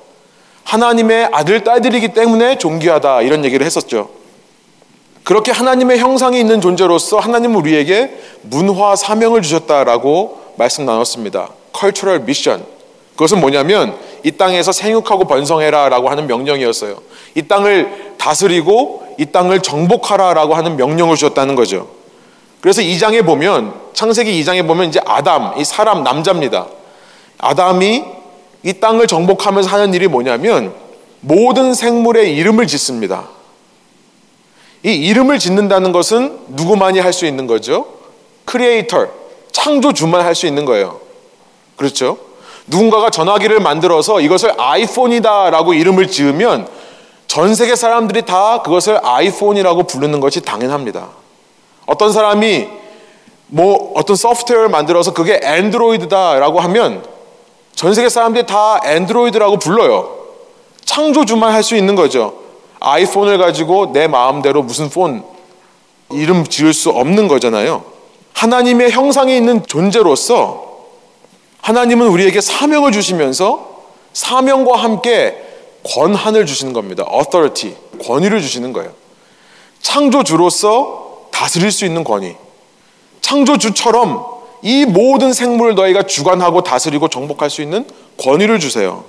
하나님의 0.68 1.30
아들, 1.32 1.64
딸들이기 1.64 2.10
때문에 2.10 2.58
존귀하다. 2.58 3.22
이런 3.22 3.46
얘기를 3.46 3.66
했었죠. 3.66 4.10
그렇게 5.24 5.52
하나님의 5.52 5.98
형상이 5.98 6.40
있는 6.40 6.60
존재로서 6.60 7.20
하나님은 7.20 7.56
우리에게 7.56 8.18
문화 8.42 8.96
사명을 8.96 9.42
주셨다라고 9.42 10.56
말씀 10.58 10.86
나눴습니다. 10.86 11.50
cultural 11.78 12.22
mission. 12.24 12.66
그것은 13.14 13.40
뭐냐면 13.40 13.98
이 14.24 14.32
땅에서 14.32 14.74
생육하고 14.74 15.26
번성해라라고 15.26 16.10
하는 16.10 16.28
명령이었어요. 16.28 16.98
이 17.36 17.44
땅을 17.44 18.16
다스리고 18.18 19.16
이 19.18 19.26
땅을 19.26 19.62
정복하라라고 19.62 20.54
하는 20.54 20.76
명령을 20.76 21.16
주셨다는 21.16 21.56
거죠. 21.56 21.88
그래서 22.60 22.82
2장에 22.82 23.26
보면 23.26 23.74
창세기 23.94 24.44
2장에 24.44 24.68
보면 24.68 24.90
이제 24.90 25.00
아담, 25.06 25.54
이 25.58 25.64
사람 25.64 26.04
남자입니다. 26.04 26.68
아담이 27.38 28.17
이 28.64 28.74
땅을 28.74 29.08
정복하면서 29.08 29.70
하는 29.70 29.94
일이 29.94 30.08
뭐냐면 30.08 30.74
모든 31.22 31.74
생물의 31.74 32.36
이름을 32.36 32.68
짓습니다. 32.68 33.28
이 34.84 34.92
이름을 34.92 35.40
짓는다는 35.40 35.92
것은 35.92 36.40
누구만이 36.50 37.00
할 37.00 37.14
수 37.14 37.26
있는 37.26 37.48
거죠? 37.48 37.88
크리에이터, 38.46 39.08
창조주만 39.52 40.22
할 40.22 40.36
수 40.36 40.46
있는 40.48 40.66
거예요. 40.66 41.00
그렇죠? 41.76 42.18
누군가가 42.68 43.10
전화기를 43.10 43.60
만들어서 43.60 44.20
이것을 44.22 44.54
아이폰이다라고 44.58 45.74
이름을 45.74 46.08
지으면 46.08 46.68
전 47.28 47.56
세계 47.56 47.76
사람들이 47.76 48.24
다 48.24 48.62
그것을 48.62 49.00
아이폰이라고 49.04 49.84
부르는 49.84 50.20
것이 50.20 50.42
당연합니다. 50.42 51.10
어떤 51.86 52.12
사람이 52.12 52.68
뭐 53.48 53.94
어떤 53.96 54.16
소프트웨어를 54.16 54.70
만들어서 54.70 55.14
그게 55.14 55.40
앤드로이드다라고 55.42 56.60
하면 56.60 57.04
전 57.77 57.93
세계 57.93 58.10
사람들이 58.10 58.48
다 58.48 58.81
앤드로이드라고 58.84 59.60
불러요. 59.60 60.10
창조주만 60.84 61.53
할 61.53 61.62
수 61.62 61.75
있는 61.75 61.96
거죠. 61.96 62.34
아이폰을 62.79 63.38
가지고 63.38 63.91
내 63.93 64.07
마음대로 64.07 64.63
무슨 64.63 64.89
폰 64.89 65.24
이름 66.12 66.43
지을 66.43 66.74
수 66.74 66.89
없는 66.89 67.27
거잖아요. 67.27 67.84
하나님의 68.34 68.89
형상이 68.89 69.38
있는 69.38 69.63
존재로서 69.67 70.65
하나님은 71.62 72.07
우리에게 72.07 72.41
사명을 72.41 72.91
주시면서 72.91 73.67
사명과 74.12 74.75
함께 74.79 75.39
권한을 75.86 76.48
주시는 76.48 76.74
겁니다. 76.74 77.05
authority, 77.13 77.75
권위를 78.03 78.41
주시는 78.41 78.74
거예요. 78.74 78.91
창조주로서 79.84 81.27
다스릴 81.31 81.72
수 81.72 81.86
있는 81.86 82.03
권위. 82.03 82.36
창조주처럼 83.22 84.37
이 84.62 84.86
모든 84.86 85.34
생물을 85.34 85.76
너희가 85.76 86.04
주관하고 86.04 86.64
다스리고 86.64 87.08
정복할 87.08 87.50
수 87.50 87.62
있는 87.62 87.86
권위를 88.18 88.60
주세요. 88.60 89.06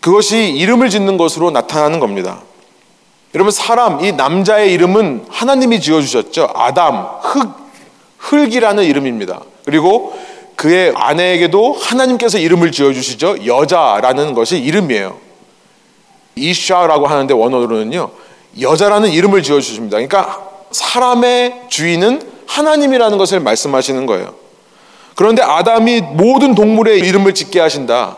그것이 0.00 0.52
이름을 0.52 0.88
짓는 0.90 1.16
것으로 1.16 1.50
나타나는 1.50 2.00
겁니다. 2.00 2.42
여러분 3.34 3.52
사람 3.52 4.04
이 4.04 4.12
남자의 4.12 4.72
이름은 4.72 5.26
하나님이 5.28 5.80
지어 5.80 6.00
주셨죠. 6.00 6.48
아담 6.54 7.06
흙 7.22 7.48
흙이라는 8.18 8.84
이름입니다. 8.84 9.40
그리고 9.64 10.18
그의 10.56 10.92
아내에게도 10.94 11.74
하나님께서 11.74 12.38
이름을 12.38 12.72
지어 12.72 12.92
주시죠. 12.92 13.46
여자라는 13.46 14.34
것이 14.34 14.58
이름이에요. 14.58 15.16
이샤라고 16.36 17.06
하는데 17.06 17.32
원어로는요. 17.32 18.10
여자라는 18.60 19.10
이름을 19.10 19.42
지어 19.42 19.60
주십니다. 19.60 19.96
그러니까 19.96 20.48
사람의 20.70 21.62
주인은 21.68 22.29
하나님이라는 22.50 23.16
것을 23.16 23.38
말씀하시는 23.40 24.06
거예요. 24.06 24.34
그런데 25.14 25.40
아담이 25.40 26.00
모든 26.00 26.54
동물의 26.54 26.98
이름을 26.98 27.32
짓게 27.34 27.60
하신다. 27.60 28.16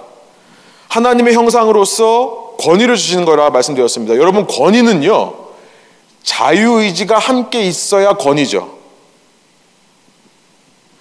하나님의 0.88 1.34
형상으로서 1.34 2.54
권위를 2.58 2.96
주시는 2.96 3.24
거라 3.26 3.50
말씀드렸습니다. 3.50 4.16
여러분, 4.16 4.46
권위는요, 4.46 5.34
자유의지가 6.22 7.18
함께 7.18 7.62
있어야 7.62 8.14
권위죠. 8.14 8.78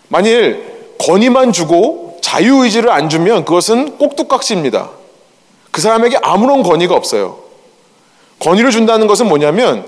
만일 0.09 0.95
권위만 0.99 1.53
주고 1.53 2.19
자유의지를 2.21 2.89
안 2.89 3.07
주면 3.07 3.45
그것은 3.45 3.97
꼭두각시입니다. 3.97 4.89
그 5.71 5.79
사람에게 5.79 6.19
아무런 6.21 6.63
권위가 6.63 6.93
없어요. 6.95 7.39
권위를 8.39 8.71
준다는 8.71 9.07
것은 9.07 9.27
뭐냐면 9.27 9.87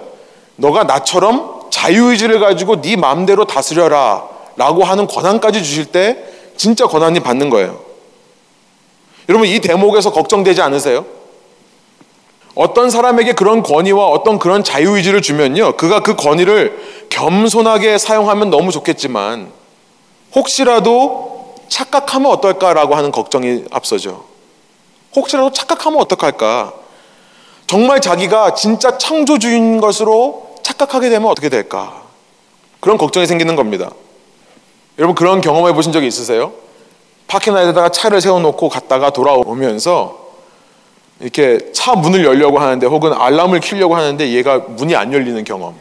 너가 0.55 0.83
나처럼 0.85 1.52
자유의지를 1.73 2.39
가지고 2.39 2.81
네 2.81 2.95
마음대로 2.95 3.45
다스려라 3.45 4.29
라고 4.55 4.83
하는 4.83 5.07
권한까지 5.07 5.63
주실 5.63 5.85
때 5.85 6.23
진짜 6.55 6.85
권한이 6.85 7.21
받는 7.21 7.49
거예요. 7.49 7.79
여러분 9.27 9.47
이 9.47 9.59
대목에서 9.59 10.11
걱정되지 10.11 10.61
않으세요? 10.61 11.03
어떤 12.53 12.91
사람에게 12.91 13.33
그런 13.33 13.63
권위와 13.63 14.09
어떤 14.09 14.37
그런 14.37 14.63
자유의지를 14.63 15.23
주면요. 15.23 15.75
그가 15.75 16.01
그 16.01 16.15
권위를 16.15 17.07
겸손하게 17.09 17.97
사용하면 17.97 18.51
너무 18.51 18.71
좋겠지만 18.71 19.51
혹시라도 20.35 21.55
착각하면 21.69 22.31
어떨까라고 22.33 22.93
하는 22.93 23.11
걱정이 23.11 23.63
앞서죠. 23.71 24.25
혹시라도 25.15 25.51
착각하면 25.51 25.99
어떡할까? 26.01 26.73
정말 27.65 27.99
자기가 27.99 28.53
진짜 28.53 28.99
창조주인 28.99 29.81
것으로 29.81 30.52
착각하게 30.63 31.10
되면 31.10 31.29
어떻게 31.29 31.50
될까? 31.50 32.03
그런 32.79 32.98
걱정이 32.98 33.27
생기는 33.27 33.55
겁니다. 33.55 33.91
여러분 34.98 35.15
그런 35.15 35.41
경험해 35.41 35.74
보신 35.74 35.91
적이 35.91 36.08
있으세요? 36.08 36.53
파킹라에다가 37.27 37.89
차를 37.89 38.22
세워놓고 38.22 38.70
갔다가 38.70 39.12
돌아오면서 39.12 40.24
이렇게 41.20 41.72
차 41.72 41.93
문을 41.93 42.25
열려고 42.25 42.60
하는데 42.60 42.86
혹은 42.86 43.13
알람을 43.13 43.60
키려고 43.60 43.96
하는데 43.96 44.32
얘가 44.34 44.60
문이 44.60 44.96
안 44.96 45.13
열리는 45.13 45.43
경험. 45.43 45.75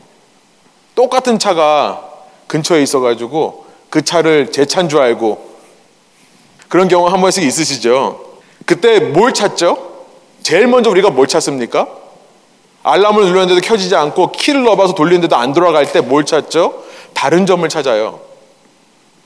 똑같은 0.95 1.39
차가 1.39 2.09
근처에 2.47 2.83
있어가지고 2.83 3.67
그 3.91 4.03
차를 4.03 4.53
제 4.53 4.65
차인 4.65 4.89
줄 4.89 5.01
알고 5.01 5.53
그런 6.69 6.89
경험 6.89 7.13
한 7.13 7.21
번씩 7.21 7.45
있으시죠? 7.45 8.25
그때 8.65 9.01
뭘 9.01 9.35
찾죠? 9.35 9.91
제일 10.43 10.67
먼저 10.67 10.91
우리가 10.91 11.11
뭘 11.11 11.27
찾습니까? 11.27 11.89
알람을 12.83 13.25
눌렀는데도 13.25 13.61
켜지지 13.67 13.95
않고 13.95 14.33
키를 14.33 14.65
넣어봐서 14.65 14.95
돌리는데도 14.95 15.37
안 15.37 15.53
돌아갈 15.53 15.91
때 15.91 16.01
뭘 16.01 16.25
찾죠? 16.25 16.83
다른 17.15 17.47
점을 17.47 17.67
찾아요. 17.69 18.21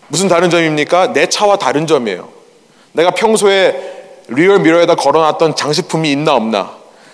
무슨 0.08 0.28
다른 0.28 0.50
점입니까? 0.50 1.12
내 1.12 1.26
차와 1.26 1.56
다른 1.56 1.86
점이에요. 1.86 2.28
내가 2.92 3.10
평소에 3.10 3.94
rear 4.28 4.60
mirror에다 4.60 4.94
걸어놨던 4.94 5.56
장식품이 5.56 6.10
있나 6.10 6.34
없나? 6.34 6.72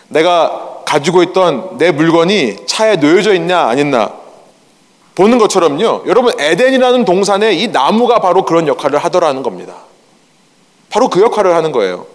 내가 0.09 0.83
가지고 0.85 1.23
있던 1.23 1.79
내 1.79 1.91
물건이 1.91 2.67
차에 2.67 2.97
놓여져 2.97 3.35
있냐 3.35 3.61
안 3.61 3.79
있나? 3.79 4.13
보는 5.15 5.39
것처럼요. 5.39 6.05
여러분 6.07 6.33
에덴이라는 6.39 7.05
동산에 7.05 7.53
이 7.55 7.69
나무가 7.69 8.19
바로 8.19 8.45
그런 8.45 8.67
역할을 8.67 8.99
하더라는 8.99 9.43
겁니다. 9.43 9.75
바로 10.91 11.09
그 11.09 11.21
역할을 11.21 11.55
하는 11.55 11.71
거예요. 11.73 12.07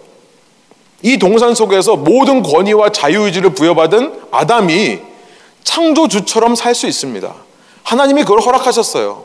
이 1.02 1.16
동산 1.18 1.54
속에서 1.54 1.96
모든 1.96 2.42
권위와 2.42 2.90
자유의지를 2.90 3.50
부여받은 3.50 4.20
아담이 4.30 4.98
창조주처럼 5.64 6.54
살 6.54 6.74
수 6.74 6.86
있습니다. 6.86 7.32
하나님이 7.84 8.22
그걸 8.24 8.40
허락하셨어요. 8.40 9.24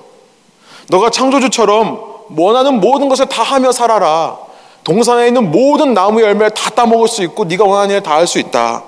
너가 0.90 1.10
창조주처럼 1.10 2.14
원하는 2.38 2.80
모든 2.80 3.10
것을 3.10 3.26
다 3.28 3.44
하며 3.44 3.72
살아라. 3.72 4.38
동산에 4.84 5.28
있는 5.28 5.52
모든 5.52 5.94
나무 5.94 6.22
열매를 6.22 6.52
다 6.52 6.70
따먹을 6.70 7.08
수 7.08 7.24
있고 7.24 7.46
네가 7.46 7.64
원하는 7.64 7.96
일 7.96 8.02
다 8.02 8.16
할 8.16 8.28
수 8.28 8.38
있다. 8.40 8.84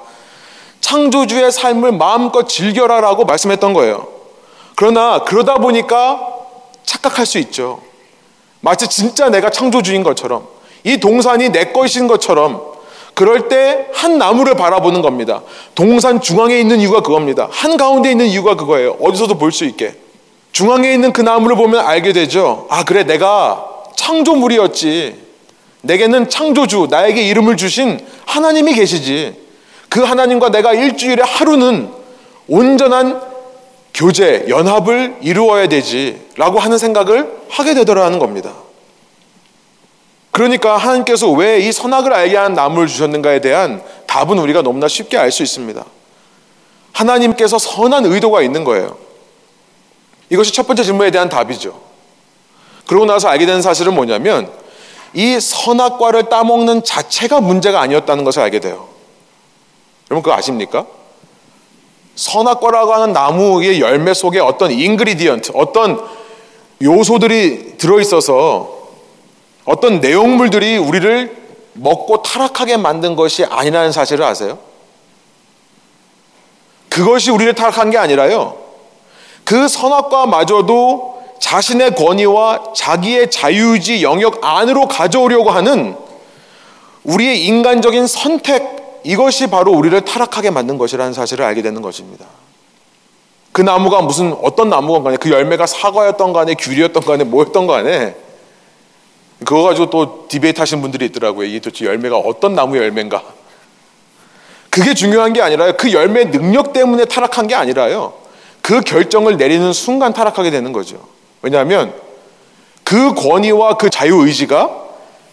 창조주의 0.82 1.51
삶을 1.51 1.94
마음껏 1.94 2.48
즐겨라라고 2.48 3.25
말씀했던 3.25 3.74
거예요. 3.74 4.08
그러나 4.75 5.24
그러다 5.24 5.56
보니까 5.56 6.20
착각할 6.84 7.25
수 7.25 7.39
있죠. 7.39 7.82
마치 8.62 8.88
진짜 8.88 9.30
내가 9.30 9.50
창조주인 9.50 10.04
것처럼 10.04 10.48
이 10.84 10.98
동산이 10.98 11.50
내 11.50 11.72
것인 11.72 12.08
것처럼 12.08 12.75
그럴 13.16 13.48
때 13.48 13.88
한 13.94 14.18
나무를 14.20 14.56
바라보는 14.56 15.02
겁니다. 15.02 15.42
동산 15.74 16.22
중앙에 16.22 16.60
있는 16.60 16.80
이유가 16.80 17.02
그겁니다. 17.02 17.48
한 17.50 17.78
가운데 17.78 18.12
있는 18.12 18.28
이유가 18.28 18.56
그거예요. 18.56 18.98
어디서도 19.02 19.38
볼 19.40 19.52
수 19.52 19.66
있게. 19.66 19.96
중앙에 20.52 20.94
있는 20.94 21.12
그 21.12 21.22
나무를 21.22 21.56
보면 21.56 21.86
알게 21.86 22.14
되죠. 22.14 22.68
아, 22.70 22.84
그래, 22.86 23.04
내가 23.04 23.66
창조물이었지. 23.96 25.16
내게는 25.82 26.30
창조주, 26.30 26.88
나에게 26.90 27.22
이름을 27.24 27.58
주신 27.58 28.00
하나님이 28.26 28.74
계시지. 28.74 29.36
그 29.90 30.02
하나님과 30.02 30.50
내가 30.50 30.74
일주일에 30.74 31.24
하루는 31.26 31.90
온전한 32.48 33.22
교제, 33.94 34.46
연합을 34.50 35.18
이루어야 35.22 35.68
되지. 35.68 36.20
라고 36.36 36.60
하는 36.60 36.78
생각을 36.78 37.32
하게 37.50 37.74
되더라는 37.74 38.20
겁니다. 38.20 38.52
그러니까 40.36 40.75
하나님께서 40.75 41.30
왜 41.32 41.62
이 41.62 41.72
선악을 41.72 42.12
알게 42.13 42.36
한 42.36 42.54
나무를 42.54 42.88
주셨는가에 42.89 43.39
대한 43.39 43.82
답은 44.06 44.38
우리가 44.38 44.62
너무나 44.63 44.89
쉽게 44.89 45.18
알 45.18 45.32
수 45.32 45.44
있습니다. 45.44 45.86
하나님께서 46.92 47.58
선한 47.58 48.06
의도가 48.06 48.42
있는 48.42 48.65
거예요. 48.65 48.98
이것이 50.30 50.51
첫 50.51 50.68
번째 50.68 50.84
질문에 50.84 51.10
대한 51.12 51.30
답이죠. 51.30 51.80
그러고 52.86 53.06
나서 53.06 53.30
알게 53.30 53.46
되는 53.46 53.62
사실은 53.62 53.96
뭐냐면 53.96 54.51
이 55.13 55.39
선악과를 55.39 56.24
따먹는 56.27 56.84
자체가 56.84 57.39
문제가 57.39 57.80
아니었다는 57.80 58.25
것을 58.25 58.42
알게 58.42 58.60
돼요. 58.60 58.89
여러분 60.12 60.22
그거 60.22 60.36
아십니까? 60.36 60.86
선악과라고 62.15 62.94
하는 62.94 63.13
나무의 63.13 63.80
열매 63.80 64.13
속에 64.13 64.42
어떤 64.42 64.72
인그리디언트, 64.72 65.54
어떤 65.56 66.06
요소들이 66.82 67.77
들어있어서 67.77 68.85
어떤 69.66 70.00
내용물들이 70.00 70.78
우리를 70.78 71.46
먹고 71.74 72.22
타락하게 72.22 72.78
만든 72.78 73.16
것이 73.16 73.44
아니라는 73.44 73.92
사실을 73.92 74.24
아세요? 74.24 74.60
그것이 76.90 77.32
우리를 77.32 77.54
타락한 77.54 77.90
게 77.90 77.98
아니라요. 77.98 78.58
그 79.44 79.68
선악과 79.68 80.28
마저도 80.28 81.24
자신의 81.40 81.96
권위와 81.96 82.74
자기의 82.76 83.30
자유의지 83.30 84.02
영역 84.04 84.44
안으로 84.44 84.88
가져오려고 84.88 85.52
하는 85.52 85.96
우리의 87.04 87.46
인간적인 87.46 88.08
선택 88.08 89.02
이것이 89.04 89.48
바로 89.48 89.72
우리를 89.72 90.00
타락하게 90.02 90.50
만든 90.50 90.78
것이라는 90.78 91.14
사실을 91.14 91.46
알게 91.46 91.62
되는 91.62 91.82
것입니다. 91.82 92.26
그 93.52 93.62
나무가 93.62 94.02
무슨 94.02 94.34
어떤 94.42 94.70
나무건 94.70 95.04
간에 95.04 95.18
그 95.18 95.30
열매가 95.30 95.68
사과였던 95.68 96.34
간에 96.34 96.56
귤이었던 96.56 97.04
간에 97.04 97.24
뭐였던 97.24 97.68
간에 97.68 98.16
그거 99.46 99.64
가지고 99.64 99.90
또 99.90 100.25
디베이트 100.28 100.60
하신 100.60 100.82
분들이 100.82 101.06
있더라고요. 101.06 101.48
이게 101.48 101.60
도대체 101.60 101.86
열매가 101.86 102.18
어떤 102.18 102.56
나무 102.56 102.78
열매인가? 102.78 103.24
그게 104.70 104.94
중요한 104.94 105.32
게 105.32 105.42
아니라요. 105.42 105.74
그 105.78 105.94
열매 105.94 106.30
능력 106.30 106.74
때문에 106.74 107.06
타락한 107.06 107.48
게 107.48 107.56
아니라요. 107.56 108.14
그 108.62 108.82
결정을 108.82 109.38
내리는 109.38 109.72
순간 109.72 110.12
타락하게 110.12 110.52
되는 110.52 110.74
거죠. 110.74 111.00
왜냐하면 111.42 111.94
그 112.84 113.14
권위와 113.14 113.78
그 113.78 113.90
자유의지가 113.90 114.84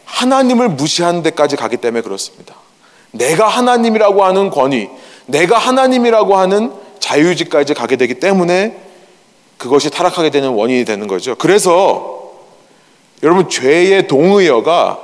하나님을 0.05 0.69
무시하는 0.69 1.23
데까지 1.23 1.57
가기 1.57 1.79
때문에 1.79 2.03
그렇습니다. 2.03 2.55
내가 3.11 3.49
하나님이라고 3.49 4.25
하는 4.25 4.51
권위, 4.51 4.89
내가 5.27 5.59
하나님이라고 5.59 6.37
하는 6.37 6.73
자유의지까지 7.01 7.75
가게 7.75 7.97
되기 7.97 8.15
때문에 8.15 8.77
그것이 9.59 9.91
타락하게 9.91 10.31
되는 10.31 10.51
원인이 10.51 10.85
되는 10.85 11.07
거죠. 11.07 11.35
그래서 11.37 12.22
여러분 13.23 13.49
죄의 13.49 14.09
동의어가 14.09 14.99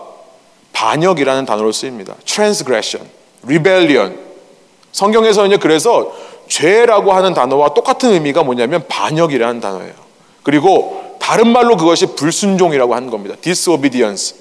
반역이라는 0.72 1.44
단어로 1.44 1.72
쓰입니다. 1.72 2.14
transgression, 2.24 3.08
rebellion. 3.44 4.18
성경에서는 4.92 5.58
그래서 5.58 6.12
죄라고 6.48 7.12
하는 7.12 7.34
단어와 7.34 7.74
똑같은 7.74 8.12
의미가 8.12 8.42
뭐냐면 8.42 8.84
반역이라는 8.88 9.60
단어예요. 9.60 9.92
그리고 10.42 11.16
다른 11.20 11.48
말로 11.48 11.76
그것이 11.76 12.14
불순종이라고 12.14 12.94
하는 12.94 13.10
겁니다. 13.10 13.36
disobedience. 13.40 14.36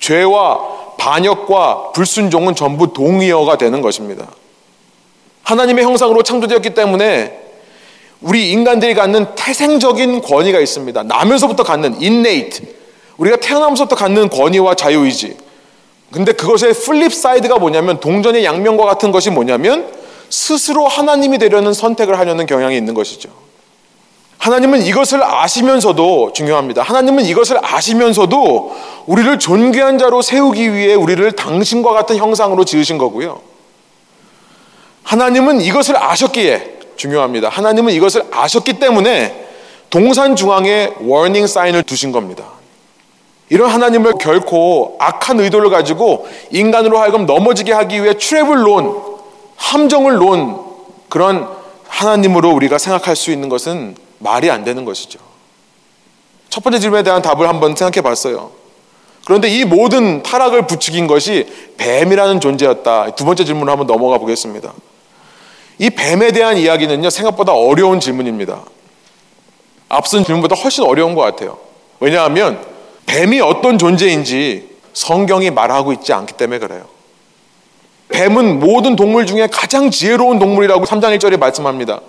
죄와 0.00 0.96
반역과 0.98 1.92
불순종은 1.92 2.54
전부 2.54 2.92
동의어가 2.92 3.58
되는 3.58 3.82
것입니다. 3.82 4.26
하나님의 5.42 5.84
형상으로 5.84 6.22
창조되었기 6.22 6.70
때문에 6.74 7.42
우리 8.20 8.50
인간들이 8.50 8.94
갖는 8.94 9.34
태생적인 9.36 10.22
권위가 10.22 10.58
있습니다. 10.58 11.02
나면서부터 11.04 11.62
갖는 11.62 11.94
innate 12.00 12.66
우리가 13.16 13.36
태어나면서부터 13.36 13.96
갖는 13.96 14.28
권위와 14.28 14.74
자유의지. 14.74 15.36
근데 16.10 16.32
그것의 16.32 16.72
flip 16.74 17.12
side가 17.12 17.58
뭐냐면 17.58 18.00
동전의 18.00 18.44
양면과 18.44 18.84
같은 18.84 19.10
것이 19.10 19.30
뭐냐면 19.30 19.90
스스로 20.28 20.86
하나님이 20.86 21.38
되려는 21.38 21.72
선택을 21.72 22.18
하려는 22.18 22.46
경향이 22.46 22.76
있는 22.76 22.94
것이죠. 22.94 23.28
하나님은 24.38 24.82
이것을 24.82 25.24
아시면서도 25.24 26.32
중요합니다. 26.32 26.82
하나님은 26.82 27.24
이것을 27.24 27.58
아시면서도 27.62 28.76
우리를 29.06 29.38
존귀한 29.38 29.98
자로 29.98 30.22
세우기 30.22 30.72
위해 30.74 30.94
우리를 30.94 31.32
당신과 31.32 31.92
같은 31.92 32.16
형상으로 32.16 32.64
지으신 32.64 32.98
거고요. 32.98 33.40
하나님은 35.02 35.60
이것을 35.60 35.96
아셨기에 35.96 36.76
중요합니다. 36.96 37.48
하나님은 37.48 37.92
이것을 37.94 38.24
아셨기 38.30 38.74
때문에 38.74 39.46
동산 39.90 40.36
중앙에 40.36 40.92
워닝 41.00 41.46
사인을 41.46 41.82
두신 41.82 42.12
겁니다. 42.12 42.55
이런 43.48 43.70
하나님을 43.70 44.14
결코 44.18 44.96
악한 44.98 45.40
의도를 45.40 45.70
가지고 45.70 46.26
인간으로 46.50 46.98
하여금 46.98 47.26
넘어지게 47.26 47.72
하기 47.72 48.02
위해 48.02 48.14
트랩을 48.14 48.62
놓은 48.64 48.94
함정을 49.56 50.16
놓은 50.16 50.56
그런 51.08 51.48
하나님으로 51.86 52.50
우리가 52.50 52.78
생각할 52.78 53.14
수 53.14 53.30
있는 53.30 53.48
것은 53.48 53.96
말이 54.18 54.50
안 54.50 54.64
되는 54.64 54.84
것이죠. 54.84 55.18
첫 56.48 56.62
번째 56.64 56.78
질문에 56.78 57.02
대한 57.02 57.22
답을 57.22 57.48
한번 57.48 57.76
생각해 57.76 58.02
봤어요. 58.02 58.50
그런데 59.24 59.48
이 59.48 59.64
모든 59.64 60.22
타락을 60.22 60.66
부추긴 60.66 61.06
것이 61.06 61.46
뱀이라는 61.76 62.40
존재였다. 62.40 63.10
두 63.16 63.24
번째 63.24 63.44
질문을 63.44 63.70
한번 63.70 63.86
넘어가 63.86 64.18
보겠습니다. 64.18 64.72
이 65.78 65.90
뱀에 65.90 66.32
대한 66.32 66.56
이야기는요, 66.56 67.10
생각보다 67.10 67.52
어려운 67.52 68.00
질문입니다. 68.00 68.62
앞선 69.88 70.24
질문보다 70.24 70.56
훨씬 70.56 70.84
어려운 70.84 71.14
것 71.14 71.22
같아요. 71.22 71.58
왜냐하면 72.00 72.75
뱀이 73.06 73.40
어떤 73.40 73.78
존재인지 73.78 74.76
성경이 74.92 75.50
말하고 75.50 75.92
있지 75.92 76.12
않기 76.12 76.34
때문에 76.34 76.58
그래요. 76.58 76.84
뱀은 78.08 78.60
모든 78.60 78.96
동물 78.96 79.26
중에 79.26 79.48
가장 79.50 79.90
지혜로운 79.90 80.38
동물이라고 80.38 80.84
3장 80.84 81.16
1절에 81.18 81.38
말씀합니다. 81.38 82.00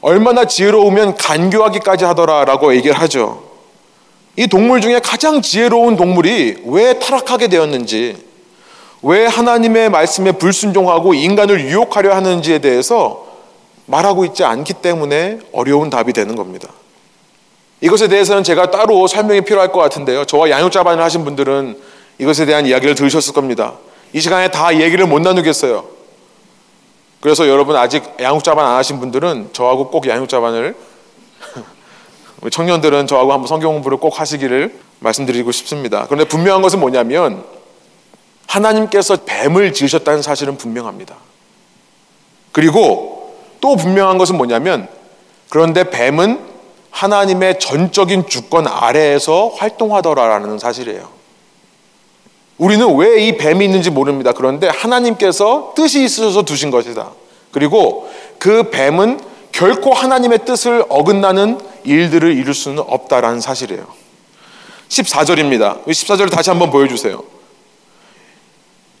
얼마나 0.00 0.44
지혜로우면 0.44 1.16
간교하기까지 1.16 2.04
하더라라고 2.04 2.74
얘기를 2.74 2.98
하죠. 3.00 3.42
이 4.36 4.46
동물 4.46 4.80
중에 4.80 5.00
가장 5.00 5.40
지혜로운 5.40 5.96
동물이 5.96 6.62
왜 6.66 6.98
타락하게 6.98 7.48
되었는지, 7.48 8.16
왜 9.02 9.26
하나님의 9.26 9.90
말씀에 9.90 10.32
불순종하고 10.32 11.14
인간을 11.14 11.60
유혹하려 11.60 12.14
하는지에 12.14 12.58
대해서 12.58 13.26
말하고 13.86 14.24
있지 14.26 14.44
않기 14.44 14.74
때문에 14.74 15.38
어려운 15.52 15.90
답이 15.90 16.12
되는 16.12 16.36
겁니다. 16.36 16.68
이것에 17.80 18.08
대해서는 18.08 18.42
제가 18.42 18.70
따로 18.70 19.06
설명이 19.06 19.42
필요할 19.42 19.70
것 19.70 19.80
같은데요. 19.80 20.24
저와 20.24 20.50
양육자반을 20.50 21.02
하신 21.02 21.24
분들은 21.24 21.78
이것에 22.18 22.46
대한 22.46 22.66
이야기를 22.66 22.94
들으셨을 22.94 23.34
겁니다. 23.34 23.74
이 24.12 24.20
시간에 24.20 24.50
다 24.50 24.74
얘기를 24.80 25.06
못 25.06 25.20
나누겠어요. 25.20 25.84
그래서 27.20 27.48
여러분 27.48 27.76
아직 27.76 28.04
양육자반 28.20 28.64
안 28.64 28.76
하신 28.76 29.00
분들은 29.00 29.50
저하고 29.52 29.90
꼭 29.90 30.06
양육자반을 30.06 30.74
청년들은 32.50 33.06
저하고 33.06 33.32
한번 33.32 33.46
성경 33.46 33.72
공부를 33.72 33.98
꼭 33.98 34.20
하시기를 34.20 34.78
말씀드리고 35.00 35.52
싶습니다. 35.52 36.06
그런데 36.06 36.26
분명한 36.26 36.62
것은 36.62 36.80
뭐냐면 36.80 37.44
하나님께서 38.46 39.16
뱀을 39.24 39.72
지으셨다는 39.72 40.22
사실은 40.22 40.56
분명합니다. 40.56 41.16
그리고 42.52 43.36
또 43.60 43.76
분명한 43.76 44.16
것은 44.18 44.36
뭐냐면 44.36 44.88
그런데 45.48 45.90
뱀은 45.90 46.45
하나님의 46.96 47.58
전적인 47.58 48.26
주권 48.26 48.66
아래에서 48.66 49.48
활동하더라라는 49.54 50.58
사실이에요. 50.58 51.08
우리는 52.56 52.96
왜 52.96 53.20
이 53.20 53.36
뱀이 53.36 53.62
있는지 53.66 53.90
모릅니다. 53.90 54.32
그런데 54.32 54.68
하나님께서 54.68 55.74
뜻이 55.76 56.02
있으셔서 56.02 56.42
두신 56.44 56.70
것이다. 56.70 57.10
그리고 57.50 58.10
그 58.38 58.70
뱀은 58.70 59.20
결코 59.52 59.92
하나님의 59.92 60.46
뜻을 60.46 60.84
어긋나는 60.88 61.60
일들을 61.84 62.34
이룰 62.34 62.54
수는 62.54 62.78
없다라는 62.78 63.42
사실이에요. 63.42 63.86
14절입니다. 64.88 65.84
14절을 65.84 66.30
다시 66.30 66.48
한번 66.48 66.70
보여주세요. 66.70 67.22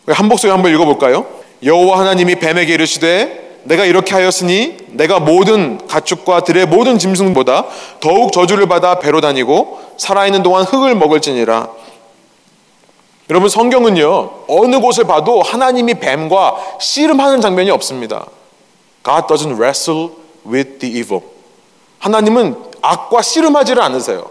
한 0.08 0.28
목소리 0.28 0.50
한번 0.50 0.72
읽어볼까요? 0.74 1.26
여호와 1.62 2.00
하나님이 2.00 2.34
뱀에게 2.36 2.74
이르시되 2.74 3.45
내가 3.66 3.84
이렇게 3.84 4.14
하였으니 4.14 4.76
내가 4.88 5.18
모든 5.18 5.86
가축과 5.86 6.44
들의 6.44 6.66
모든 6.66 6.98
짐승보다 6.98 7.66
더욱 8.00 8.32
저주를 8.32 8.66
받아 8.68 8.98
배로 8.98 9.20
다니고 9.20 9.80
살아있는 9.98 10.42
동안 10.42 10.64
흙을 10.64 10.94
먹을지니라. 10.94 11.68
여러분 13.28 13.48
성경은요 13.48 14.30
어느 14.46 14.80
곳을 14.80 15.04
봐도 15.04 15.42
하나님이 15.42 15.94
뱀과 15.94 16.56
씨름하는 16.80 17.40
장면이 17.40 17.70
없습니다. 17.70 18.26
God 19.04 19.26
doesn't 19.26 19.56
wrestle 19.56 20.10
with 20.46 20.78
the 20.78 20.98
evil. 20.98 21.22
하나님은 21.98 22.56
악과 22.82 23.22
씨름하지를 23.22 23.82
않으세요. 23.82 24.30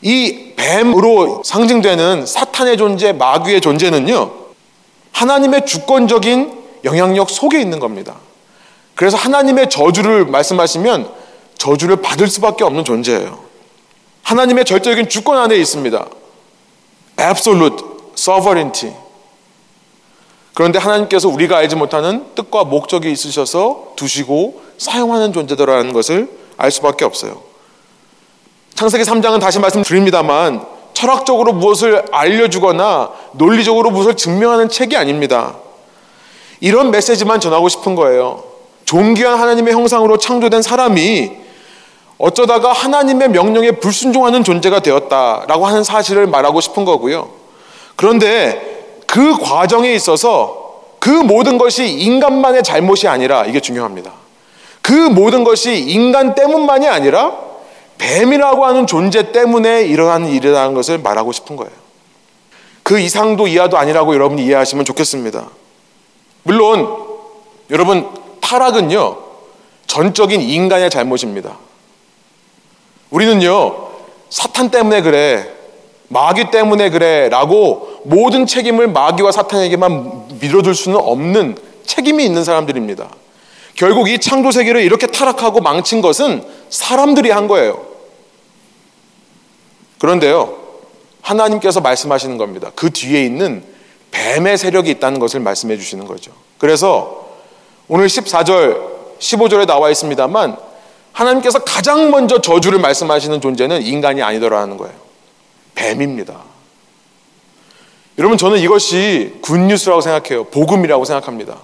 이 0.00 0.52
뱀으로 0.56 1.42
상징되는 1.44 2.24
사탄의 2.24 2.78
존재, 2.78 3.12
마귀의 3.12 3.60
존재는요 3.60 4.30
하나님의 5.12 5.66
주권적인 5.66 6.64
영향력 6.84 7.28
속에 7.28 7.60
있는 7.60 7.78
겁니다. 7.78 8.16
그래서 8.94 9.16
하나님의 9.16 9.70
저주를 9.70 10.26
말씀하시면 10.26 11.10
저주를 11.58 11.96
받을 11.96 12.28
수밖에 12.28 12.64
없는 12.64 12.84
존재예요. 12.84 13.38
하나님의 14.22 14.64
절대적인 14.64 15.08
주권 15.08 15.38
안에 15.38 15.56
있습니다. 15.56 16.06
absolute 17.20 17.84
sovereignty. 18.16 18.94
그런데 20.54 20.78
하나님께서 20.78 21.28
우리가 21.28 21.56
알지 21.58 21.76
못하는 21.76 22.26
뜻과 22.34 22.64
목적이 22.64 23.10
있으셔서 23.10 23.92
두시고 23.96 24.62
사용하는 24.78 25.32
존재더라는 25.32 25.92
것을 25.92 26.30
알 26.56 26.70
수밖에 26.70 27.04
없어요. 27.04 27.42
창세기 28.74 29.04
3장은 29.04 29.40
다시 29.40 29.58
말씀드립니다만 29.58 30.64
철학적으로 30.94 31.52
무엇을 31.52 32.04
알려주거나 32.12 33.10
논리적으로 33.32 33.90
무엇을 33.90 34.16
증명하는 34.16 34.68
책이 34.68 34.96
아닙니다. 34.96 35.56
이런 36.60 36.92
메시지만 36.92 37.40
전하고 37.40 37.68
싶은 37.68 37.96
거예요. 37.96 38.53
존귀한 38.84 39.38
하나님의 39.38 39.74
형상으로 39.74 40.18
창조된 40.18 40.62
사람이 40.62 41.32
어쩌다가 42.18 42.72
하나님의 42.72 43.30
명령에 43.30 43.72
불순종하는 43.72 44.44
존재가 44.44 44.80
되었다라고 44.80 45.66
하는 45.66 45.82
사실을 45.82 46.26
말하고 46.26 46.60
싶은 46.60 46.84
거고요. 46.84 47.30
그런데 47.96 49.00
그 49.06 49.36
과정에 49.38 49.92
있어서 49.94 50.82
그 50.98 51.10
모든 51.10 51.58
것이 51.58 51.86
인간만의 51.86 52.62
잘못이 52.62 53.08
아니라 53.08 53.44
이게 53.44 53.60
중요합니다. 53.60 54.12
그 54.80 54.92
모든 54.92 55.44
것이 55.44 55.78
인간 55.78 56.34
때문만이 56.34 56.88
아니라 56.88 57.32
뱀이라고 57.98 58.64
하는 58.64 58.86
존재 58.86 59.32
때문에 59.32 59.82
일어나는 59.82 60.28
일이라는 60.28 60.74
것을 60.74 60.98
말하고 60.98 61.32
싶은 61.32 61.56
거예요. 61.56 61.72
그 62.82 62.98
이상도 62.98 63.46
이하도 63.46 63.78
아니라고 63.78 64.14
여러분이 64.14 64.44
이해하시면 64.44 64.84
좋겠습니다. 64.84 65.46
물론 66.42 66.88
여러분 67.70 68.23
타락은요 68.44 69.16
전적인 69.86 70.40
인간의 70.40 70.90
잘못입니다. 70.90 71.58
우리는요 73.10 73.88
사탄 74.28 74.70
때문에 74.70 75.00
그래 75.00 75.48
마귀 76.08 76.50
때문에 76.50 76.90
그래 76.90 77.28
라고 77.30 78.02
모든 78.04 78.46
책임을 78.46 78.88
마귀와 78.88 79.32
사탄에게만 79.32 80.38
밀어둘 80.40 80.74
수는 80.74 80.98
없는 80.98 81.56
책임이 81.86 82.24
있는 82.24 82.44
사람들입니다. 82.44 83.08
결국 83.74 84.08
이 84.08 84.18
창조 84.18 84.52
세계를 84.52 84.82
이렇게 84.82 85.06
타락하고 85.06 85.60
망친 85.60 86.00
것은 86.00 86.44
사람들이 86.70 87.30
한 87.30 87.48
거예요. 87.48 87.84
그런데요, 89.98 90.56
하나님께서 91.22 91.80
말씀하시는 91.80 92.36
겁니다. 92.36 92.70
그 92.74 92.90
뒤에 92.90 93.24
있는 93.24 93.64
뱀의 94.10 94.58
세력이 94.58 94.90
있다는 94.90 95.18
것을 95.18 95.40
말씀해 95.40 95.76
주시는 95.76 96.06
거죠. 96.06 96.30
그래서 96.58 97.23
오늘 97.88 98.06
14절, 98.06 99.18
15절에 99.18 99.66
나와 99.66 99.90
있습니다만 99.90 100.56
하나님께서 101.12 101.60
가장 101.60 102.10
먼저 102.10 102.40
저주를 102.40 102.78
말씀하시는 102.78 103.40
존재는 103.40 103.82
인간이 103.82 104.22
아니더라는 104.22 104.76
거예요. 104.76 104.94
뱀입니다. 105.74 106.34
여러분 108.18 108.38
저는 108.38 108.58
이것이 108.58 109.34
굿뉴스라고 109.42 110.00
생각해요. 110.00 110.44
복음이라고 110.44 111.04
생각합니다. 111.04 111.56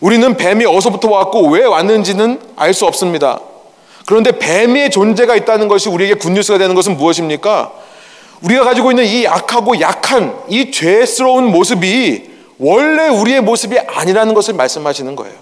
우리는 0.00 0.36
뱀이 0.36 0.64
어디서부터 0.64 1.10
왔고 1.10 1.48
왜 1.48 1.64
왔는지는 1.64 2.40
알 2.56 2.74
수 2.74 2.86
없습니다. 2.86 3.40
그런데 4.06 4.38
뱀의 4.38 4.90
존재가 4.90 5.34
있다는 5.34 5.68
것이 5.68 5.88
우리에게 5.88 6.14
굿뉴스가 6.14 6.58
되는 6.58 6.74
것은 6.74 6.96
무엇입니까? 6.96 7.72
우리가 8.42 8.64
가지고 8.64 8.92
있는 8.92 9.04
이 9.04 9.26
악하고 9.26 9.80
약한 9.80 10.38
이 10.48 10.70
죄스러운 10.70 11.46
모습이 11.50 12.35
원래 12.58 13.08
우리의 13.08 13.40
모습이 13.42 13.78
아니라는 13.78 14.34
것을 14.34 14.54
말씀하시는 14.54 15.14
거예요. 15.16 15.34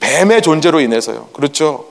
뱀의 0.00 0.42
존재로 0.42 0.80
인해서요. 0.80 1.28
그렇죠? 1.32 1.86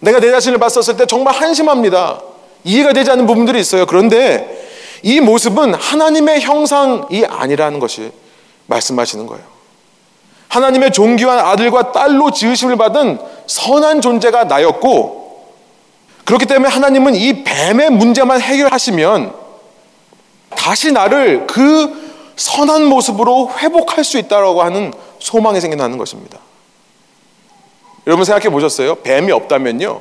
내가 0.00 0.20
내 0.20 0.30
자신을 0.30 0.58
봤었을 0.58 0.96
때 0.96 1.06
정말 1.06 1.34
한심합니다. 1.34 2.20
이해가 2.64 2.92
되지 2.92 3.10
않는 3.10 3.26
부분들이 3.26 3.58
있어요. 3.60 3.86
그런데 3.86 4.68
이 5.02 5.20
모습은 5.20 5.74
하나님의 5.74 6.40
형상이 6.40 7.24
아니라는 7.26 7.78
것이 7.80 8.12
말씀하시는 8.66 9.26
거예요. 9.26 9.44
하나님의 10.48 10.92
존귀한 10.92 11.38
아들과 11.38 11.92
딸로 11.92 12.30
지으심을 12.32 12.76
받은 12.76 13.18
선한 13.46 14.00
존재가 14.00 14.44
나였고 14.44 15.20
그렇기 16.24 16.46
때문에 16.46 16.68
하나님은 16.68 17.14
이 17.14 17.44
뱀의 17.44 17.90
문제만 17.90 18.40
해결하시면 18.40 19.34
다시 20.50 20.92
나를 20.92 21.46
그 21.46 22.09
선한 22.40 22.86
모습으로 22.86 23.52
회복할 23.58 24.02
수 24.02 24.16
있다라고 24.16 24.62
하는 24.62 24.94
소망이 25.18 25.60
생겨나는 25.60 25.98
것입니다. 25.98 26.38
여러분 28.06 28.24
생각해 28.24 28.48
보셨어요? 28.48 28.94
뱀이 29.02 29.30
없다면요. 29.30 30.00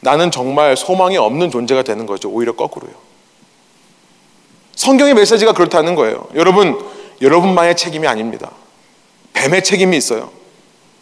나는 0.00 0.30
정말 0.30 0.76
소망이 0.76 1.16
없는 1.16 1.50
존재가 1.50 1.82
되는 1.82 2.04
거죠. 2.04 2.28
오히려 2.28 2.54
거꾸로요. 2.54 2.92
성경의 4.76 5.14
메시지가 5.14 5.54
그렇다는 5.54 5.94
거예요. 5.94 6.28
여러분, 6.34 6.78
여러분만의 7.22 7.76
책임이 7.76 8.06
아닙니다. 8.06 8.50
뱀의 9.32 9.64
책임이 9.64 9.96
있어요. 9.96 10.30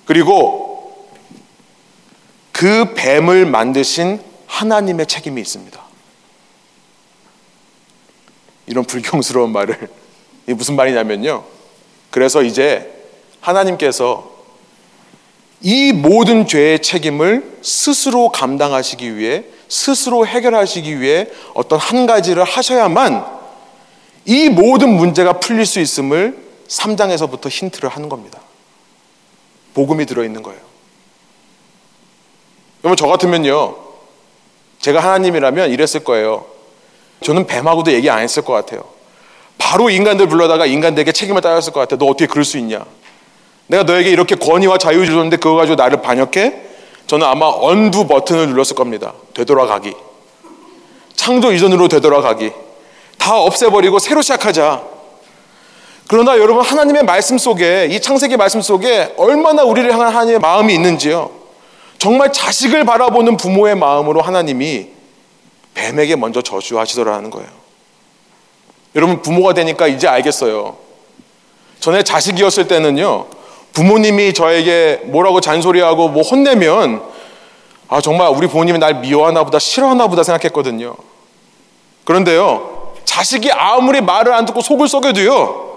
그리고 0.04 1.08
그 2.52 2.94
뱀을 2.94 3.46
만드신 3.46 4.22
하나님의 4.46 5.06
책임이 5.06 5.40
있습니다. 5.40 5.80
이런 8.66 8.84
불경스러운 8.84 9.50
말을 9.50 9.97
이게 10.48 10.54
무슨 10.54 10.76
말이냐면요. 10.76 11.44
그래서 12.08 12.42
이제 12.42 12.90
하나님께서 13.40 14.32
이 15.60 15.92
모든 15.92 16.46
죄의 16.46 16.80
책임을 16.80 17.58
스스로 17.60 18.30
감당하시기 18.30 19.18
위해 19.18 19.44
스스로 19.68 20.26
해결하시기 20.26 21.00
위해 21.00 21.26
어떤 21.52 21.78
한 21.78 22.06
가지를 22.06 22.44
하셔야만 22.44 23.26
이 24.24 24.48
모든 24.48 24.96
문제가 24.96 25.34
풀릴 25.34 25.66
수 25.66 25.80
있음을 25.80 26.38
3장에서부터 26.66 27.50
힌트를 27.50 27.90
하는 27.90 28.08
겁니다. 28.08 28.40
복음이 29.74 30.06
들어있는 30.06 30.42
거예요. 30.42 30.60
여러분, 32.84 32.96
저 32.96 33.06
같으면요, 33.06 33.76
제가 34.80 35.00
하나님이라면 35.00 35.70
이랬을 35.70 36.04
거예요. 36.04 36.46
저는 37.22 37.46
뱀하고도 37.46 37.92
얘기 37.92 38.08
안 38.08 38.20
했을 38.20 38.42
것 38.42 38.54
같아요. 38.54 38.97
바로 39.58 39.90
인간들 39.90 40.28
불러다가 40.28 40.64
인간들에게 40.66 41.12
책임을 41.12 41.40
따졌을 41.42 41.72
것 41.72 41.80
같아요. 41.80 41.98
너 41.98 42.06
어떻게 42.06 42.26
그럴 42.26 42.44
수 42.44 42.56
있냐? 42.58 42.84
내가 43.66 43.82
너에게 43.82 44.10
이렇게 44.10 44.34
권위와 44.34 44.78
자유 44.78 45.04
주었는데 45.04 45.36
그거 45.36 45.56
가지고 45.56 45.76
나를 45.76 46.00
반역해? 46.00 46.62
저는 47.06 47.26
아마 47.26 47.46
언두 47.46 48.06
버튼을 48.06 48.48
눌렀을 48.48 48.74
겁니다. 48.76 49.12
되돌아가기. 49.34 49.94
창조 51.14 51.52
이전으로 51.52 51.88
되돌아가기. 51.88 52.52
다 53.18 53.36
없애버리고 53.36 53.98
새로 53.98 54.22
시작하자. 54.22 54.82
그러나 56.06 56.38
여러분 56.38 56.64
하나님의 56.64 57.04
말씀 57.04 57.36
속에 57.36 57.88
이 57.90 58.00
창세기 58.00 58.36
말씀 58.38 58.62
속에 58.62 59.12
얼마나 59.18 59.62
우리를 59.64 59.92
향한 59.92 60.08
하나님의 60.08 60.38
마음이 60.38 60.72
있는지요. 60.72 61.30
정말 61.98 62.32
자식을 62.32 62.84
바라보는 62.84 63.36
부모의 63.36 63.74
마음으로 63.74 64.22
하나님이 64.22 64.86
뱀에게 65.74 66.16
먼저 66.16 66.40
저주하시더라는 66.40 67.30
거예요. 67.30 67.57
여러분 68.98 69.22
부모가 69.22 69.54
되니까 69.54 69.86
이제 69.86 70.08
알겠어요. 70.08 70.76
전에 71.78 72.02
자식이었을 72.02 72.66
때는요. 72.66 73.26
부모님이 73.72 74.32
저에게 74.32 75.02
뭐라고 75.04 75.40
잔소리하고 75.40 76.08
뭐 76.08 76.24
혼내면 76.24 77.00
아 77.86 78.00
정말 78.00 78.28
우리 78.34 78.48
부모님이 78.48 78.80
날 78.80 78.94
미워하나 78.94 79.44
보다 79.44 79.60
싫어하나 79.60 80.08
보다 80.08 80.24
생각했거든요. 80.24 80.96
그런데요. 82.04 82.94
자식이 83.04 83.52
아무리 83.52 84.00
말을 84.00 84.32
안 84.32 84.44
듣고 84.46 84.62
속을 84.62 84.88
썩여도요. 84.88 85.68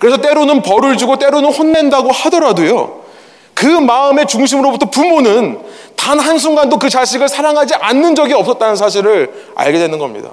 그래서 0.00 0.16
때로는 0.16 0.62
벌을 0.62 0.96
주고 0.96 1.16
때로는 1.16 1.52
혼낸다고 1.52 2.10
하더라도요. 2.10 3.02
그 3.54 3.66
마음의 3.66 4.26
중심으로부터 4.26 4.90
부모는 4.90 5.60
단 5.94 6.18
한순간도 6.18 6.80
그 6.80 6.90
자식을 6.90 7.28
사랑하지 7.28 7.76
않는 7.76 8.16
적이 8.16 8.34
없었다는 8.34 8.74
사실을 8.74 9.52
알게 9.54 9.78
되는 9.78 10.00
겁니다. 10.00 10.30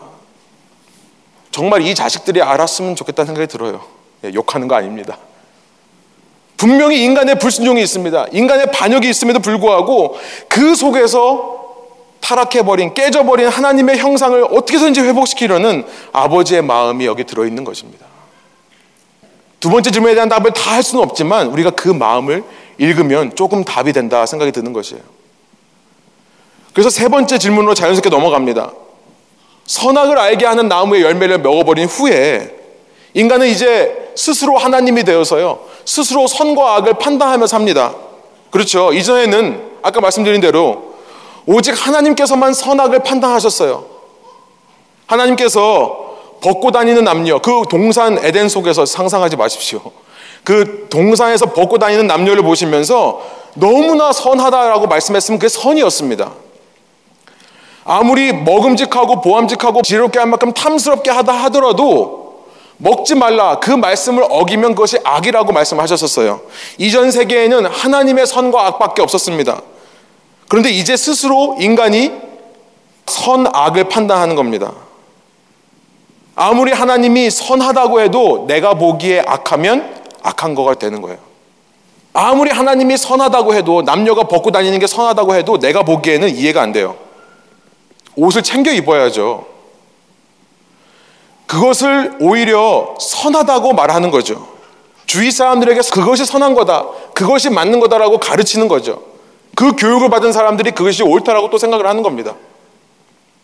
정말 1.55 1.83
이 1.83 1.95
자식들이 1.95 2.41
알았으면 2.41 2.97
좋겠다는 2.97 3.27
생각이 3.27 3.47
들어요. 3.47 3.79
예, 4.25 4.33
욕하는 4.33 4.67
거 4.67 4.75
아닙니다. 4.75 5.17
분명히 6.57 7.01
인간의 7.05 7.39
불순종이 7.39 7.81
있습니다. 7.81 8.25
인간의 8.33 8.73
반역이 8.73 9.07
있음에도 9.09 9.39
불구하고 9.39 10.17
그 10.49 10.75
속에서 10.75 11.77
타락해버린, 12.19 12.93
깨져버린 12.93 13.47
하나님의 13.47 13.99
형상을 13.99 14.43
어떻게든지 14.51 14.99
회복시키려는 14.99 15.85
아버지의 16.11 16.61
마음이 16.61 17.05
여기 17.05 17.23
들어있는 17.23 17.63
것입니다. 17.63 18.05
두 19.61 19.69
번째 19.69 19.91
질문에 19.91 20.13
대한 20.13 20.27
답을 20.27 20.51
다 20.51 20.71
할 20.71 20.83
수는 20.83 21.05
없지만 21.05 21.47
우리가 21.47 21.69
그 21.69 21.87
마음을 21.87 22.43
읽으면 22.79 23.33
조금 23.33 23.63
답이 23.63 23.93
된다 23.93 24.25
생각이 24.25 24.51
드는 24.51 24.73
것이에요. 24.73 25.01
그래서 26.73 26.89
세 26.89 27.07
번째 27.07 27.37
질문으로 27.37 27.73
자연스럽게 27.75 28.09
넘어갑니다. 28.09 28.73
선악을 29.65 30.17
알게 30.17 30.45
하는 30.45 30.67
나무의 30.67 31.03
열매를 31.03 31.39
먹어버린 31.39 31.85
후에 31.85 32.55
인간은 33.13 33.47
이제 33.47 34.11
스스로 34.15 34.57
하나님이 34.57 35.03
되어서요. 35.03 35.59
스스로 35.85 36.27
선과 36.27 36.75
악을 36.75 36.95
판단하며 36.95 37.47
삽니다. 37.47 37.95
그렇죠. 38.51 38.93
이전에는 38.93 39.61
아까 39.81 40.01
말씀드린 40.01 40.41
대로 40.41 40.95
오직 41.45 41.73
하나님께서만 41.73 42.53
선악을 42.53 42.99
판단하셨어요. 42.99 43.85
하나님께서 45.07 46.05
벗고 46.41 46.71
다니는 46.71 47.03
남녀, 47.03 47.39
그 47.39 47.63
동산 47.69 48.17
에덴 48.23 48.49
속에서 48.49 48.85
상상하지 48.85 49.35
마십시오. 49.35 49.81
그 50.43 50.87
동산에서 50.89 51.53
벗고 51.53 51.77
다니는 51.79 52.07
남녀를 52.07 52.43
보시면서 52.43 53.21
너무나 53.55 54.11
선하다라고 54.11 54.87
말씀했으면 54.87 55.39
그게 55.39 55.49
선이었습니다. 55.49 56.31
아무리 57.85 58.33
먹음직하고 58.33 59.21
보암직하고 59.21 59.83
지롭게 59.83 60.17
할 60.17 60.27
만큼 60.27 60.51
탐스럽게 60.51 61.11
하다 61.11 61.33
하더라도 61.45 62.45
먹지 62.77 63.15
말라 63.15 63.59
그 63.59 63.71
말씀을 63.71 64.25
어기면 64.27 64.73
그것이 64.73 64.97
악이라고 65.03 65.53
말씀하셨었어요. 65.53 66.41
이전 66.79 67.11
세계에는 67.11 67.67
하나님의 67.67 68.25
선과 68.25 68.65
악밖에 68.67 69.03
없었습니다. 69.03 69.61
그런데 70.49 70.71
이제 70.71 70.97
스스로 70.97 71.57
인간이 71.59 72.11
선악을 73.05 73.87
판단하는 73.87 74.35
겁니다. 74.35 74.73
아무리 76.35 76.73
하나님이 76.73 77.29
선하다고 77.29 78.01
해도 78.01 78.45
내가 78.47 78.73
보기에 78.73 79.23
악하면 79.25 80.03
악한 80.23 80.55
거가 80.55 80.73
되는 80.73 81.01
거예요. 81.01 81.17
아무리 82.13 82.49
하나님이 82.49 82.97
선하다고 82.97 83.53
해도 83.53 83.83
남녀가 83.83 84.23
벗고 84.23 84.51
다니는 84.51 84.79
게 84.79 84.87
선하다고 84.87 85.35
해도 85.35 85.59
내가 85.59 85.83
보기에는 85.83 86.35
이해가 86.35 86.61
안 86.61 86.71
돼요. 86.71 87.04
옷을 88.15 88.43
챙겨 88.43 88.71
입어야죠. 88.71 89.45
그것을 91.47 92.17
오히려 92.19 92.95
선하다고 92.99 93.73
말하는 93.73 94.11
거죠. 94.11 94.47
주위 95.05 95.31
사람들에게 95.31 95.81
그것이 95.91 96.25
선한 96.25 96.55
거다. 96.55 96.85
그것이 97.13 97.49
맞는 97.49 97.79
거다라고 97.79 98.17
가르치는 98.19 98.67
거죠. 98.67 99.03
그 99.55 99.73
교육을 99.73 100.09
받은 100.09 100.33
사람들이 100.33 100.71
그것이 100.71 101.03
옳다라고 101.03 101.49
또 101.49 101.57
생각을 101.57 101.87
하는 101.87 102.03
겁니다. 102.03 102.35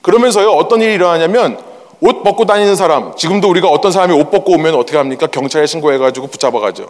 그러면서요, 0.01 0.49
어떤 0.51 0.81
일이 0.81 0.93
일어나냐면 0.93 1.59
옷 2.01 2.23
벗고 2.23 2.45
다니는 2.45 2.75
사람, 2.75 3.15
지금도 3.15 3.47
우리가 3.49 3.67
어떤 3.69 3.91
사람이 3.91 4.13
옷 4.19 4.31
벗고 4.31 4.53
오면 4.53 4.73
어떻게 4.75 4.97
합니까? 4.97 5.27
경찰에 5.27 5.67
신고해가지고 5.67 6.27
붙잡아가죠. 6.27 6.89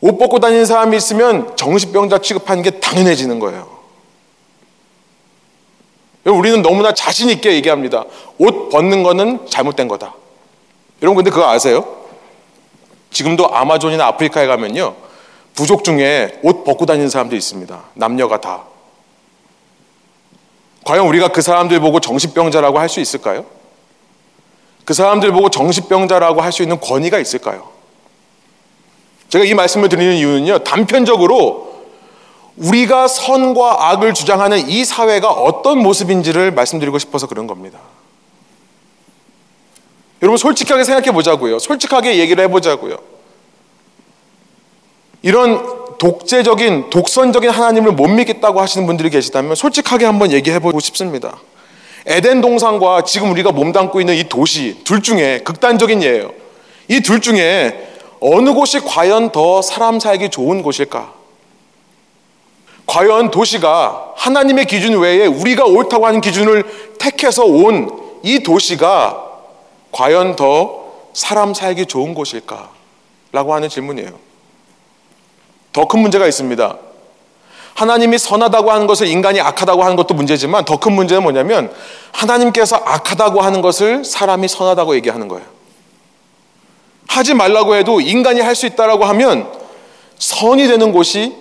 옷 0.00 0.18
벗고 0.18 0.38
다니는 0.38 0.64
사람이 0.64 0.96
있으면 0.96 1.56
정신병자 1.56 2.18
취급하는 2.18 2.62
게 2.62 2.70
당연해지는 2.70 3.40
거예요. 3.40 3.81
우리는 6.30 6.62
너무나 6.62 6.92
자신 6.92 7.30
있게 7.30 7.52
얘기합니다. 7.54 8.04
옷 8.38 8.68
벗는 8.70 9.02
거는 9.02 9.46
잘못된 9.48 9.88
거다. 9.88 10.14
여러분 11.02 11.16
근데 11.24 11.30
그거 11.30 11.48
아세요? 11.48 12.02
지금도 13.10 13.54
아마존이나 13.54 14.06
아프리카에 14.06 14.46
가면요. 14.46 14.94
부족 15.54 15.84
중에 15.84 16.38
옷 16.42 16.64
벗고 16.64 16.86
다니는 16.86 17.08
사람도 17.10 17.34
있습니다. 17.36 17.82
남녀가 17.94 18.40
다. 18.40 18.62
과연 20.84 21.06
우리가 21.06 21.28
그 21.28 21.42
사람들 21.42 21.78
보고 21.80 22.00
정신병자라고 22.00 22.78
할 22.78 22.88
수 22.88 23.00
있을까요? 23.00 23.44
그 24.84 24.94
사람들 24.94 25.30
보고 25.32 25.48
정신병자라고 25.50 26.40
할 26.40 26.52
수 26.52 26.62
있는 26.62 26.80
권위가 26.80 27.18
있을까요? 27.18 27.68
제가 29.28 29.44
이 29.44 29.54
말씀을 29.54 29.88
드리는 29.88 30.14
이유는요, 30.14 30.60
단편적으로 30.60 31.71
우리가 32.56 33.08
선과 33.08 33.90
악을 33.90 34.14
주장하는 34.14 34.68
이 34.68 34.84
사회가 34.84 35.30
어떤 35.30 35.78
모습인지를 35.78 36.52
말씀드리고 36.52 36.98
싶어서 36.98 37.26
그런 37.26 37.46
겁니다. 37.46 37.78
여러분, 40.22 40.36
솔직하게 40.36 40.84
생각해 40.84 41.12
보자고요. 41.12 41.58
솔직하게 41.58 42.18
얘기를 42.18 42.44
해 42.44 42.48
보자고요. 42.48 42.98
이런 45.22 45.98
독재적인, 45.98 46.90
독선적인 46.90 47.50
하나님을 47.50 47.92
못 47.92 48.08
믿겠다고 48.08 48.60
하시는 48.60 48.86
분들이 48.86 49.08
계시다면 49.10 49.54
솔직하게 49.54 50.04
한번 50.04 50.32
얘기해 50.32 50.58
보고 50.58 50.78
싶습니다. 50.80 51.38
에덴 52.06 52.40
동산과 52.40 53.04
지금 53.04 53.30
우리가 53.30 53.52
몸담고 53.52 54.00
있는 54.00 54.14
이 54.16 54.24
도시 54.24 54.80
둘 54.84 55.02
중에 55.02 55.40
극단적인 55.44 56.02
예예요. 56.02 56.32
이 56.88 57.00
둘 57.00 57.20
중에 57.20 57.88
어느 58.20 58.52
곳이 58.52 58.80
과연 58.80 59.30
더 59.30 59.62
사람 59.62 60.00
살기 60.00 60.30
좋은 60.30 60.62
곳일까? 60.62 61.21
과연 62.92 63.30
도시가 63.30 64.12
하나님의 64.16 64.66
기준 64.66 64.98
외에 64.98 65.24
우리가 65.26 65.64
옳다고 65.64 66.06
하는 66.06 66.20
기준을 66.20 66.64
택해서 66.98 67.44
온 67.44 68.02
이 68.24 68.40
도시가 68.44 69.20
과연 69.90 70.36
더 70.36 70.84
사람 71.12 71.54
살기 71.54 71.86
좋은 71.86 72.14
곳일까? 72.14 72.70
라고 73.32 73.52
하는 73.54 73.68
질문이에요. 73.68 74.10
더 75.72 75.86
큰 75.86 76.00
문제가 76.00 76.26
있습니다. 76.28 76.76
하나님이 77.74 78.18
선하다고 78.18 78.70
하는 78.70 78.86
것을 78.86 79.08
인간이 79.08 79.40
악하다고 79.40 79.82
하는 79.82 79.96
것도 79.96 80.14
문제지만 80.14 80.64
더 80.64 80.76
큰 80.78 80.92
문제는 80.92 81.22
뭐냐면 81.22 81.72
하나님께서 82.12 82.76
악하다고 82.76 83.40
하는 83.40 83.60
것을 83.60 84.04
사람이 84.04 84.46
선하다고 84.46 84.94
얘기하는 84.96 85.26
거예요. 85.28 85.44
하지 87.08 87.34
말라고 87.34 87.74
해도 87.74 88.00
인간이 88.00 88.40
할 88.40 88.54
수 88.54 88.66
있다라고 88.66 89.04
하면 89.06 89.50
선이 90.18 90.68
되는 90.68 90.92
곳이 90.92 91.34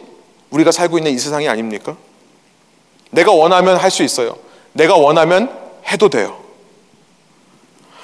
우리가 0.51 0.71
살고 0.71 0.97
있는 0.97 1.11
이 1.11 1.17
세상이 1.17 1.47
아닙니까? 1.49 1.95
내가 3.09 3.31
원하면 3.31 3.77
할 3.77 3.89
수 3.91 4.03
있어요. 4.03 4.37
내가 4.73 4.95
원하면 4.95 5.49
해도 5.91 6.09
돼요. 6.09 6.37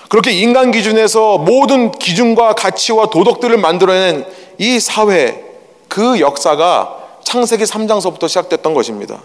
그렇게 0.09 0.31
인간 0.31 0.71
기준에서 0.71 1.37
모든 1.37 1.91
기준과 1.91 2.53
가치와 2.55 3.09
도덕들을 3.09 3.57
만들어낸 3.57 4.25
이 4.57 4.79
사회, 4.79 5.43
그 5.87 6.19
역사가 6.19 6.97
창세기 7.23 7.65
3장서부터 7.65 8.27
시작됐던 8.27 8.73
것입니다. 8.73 9.21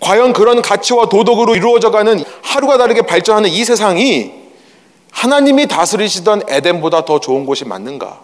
과연 0.00 0.32
그런 0.32 0.62
가치와 0.62 1.08
도덕으로 1.08 1.56
이루어져가는 1.56 2.22
하루가 2.42 2.78
다르게 2.78 3.02
발전하는 3.02 3.50
이 3.50 3.64
세상이 3.64 4.32
하나님이 5.10 5.66
다스리시던 5.66 6.42
에덴보다 6.48 7.04
더 7.04 7.18
좋은 7.18 7.46
곳이 7.46 7.64
맞는가? 7.64 8.20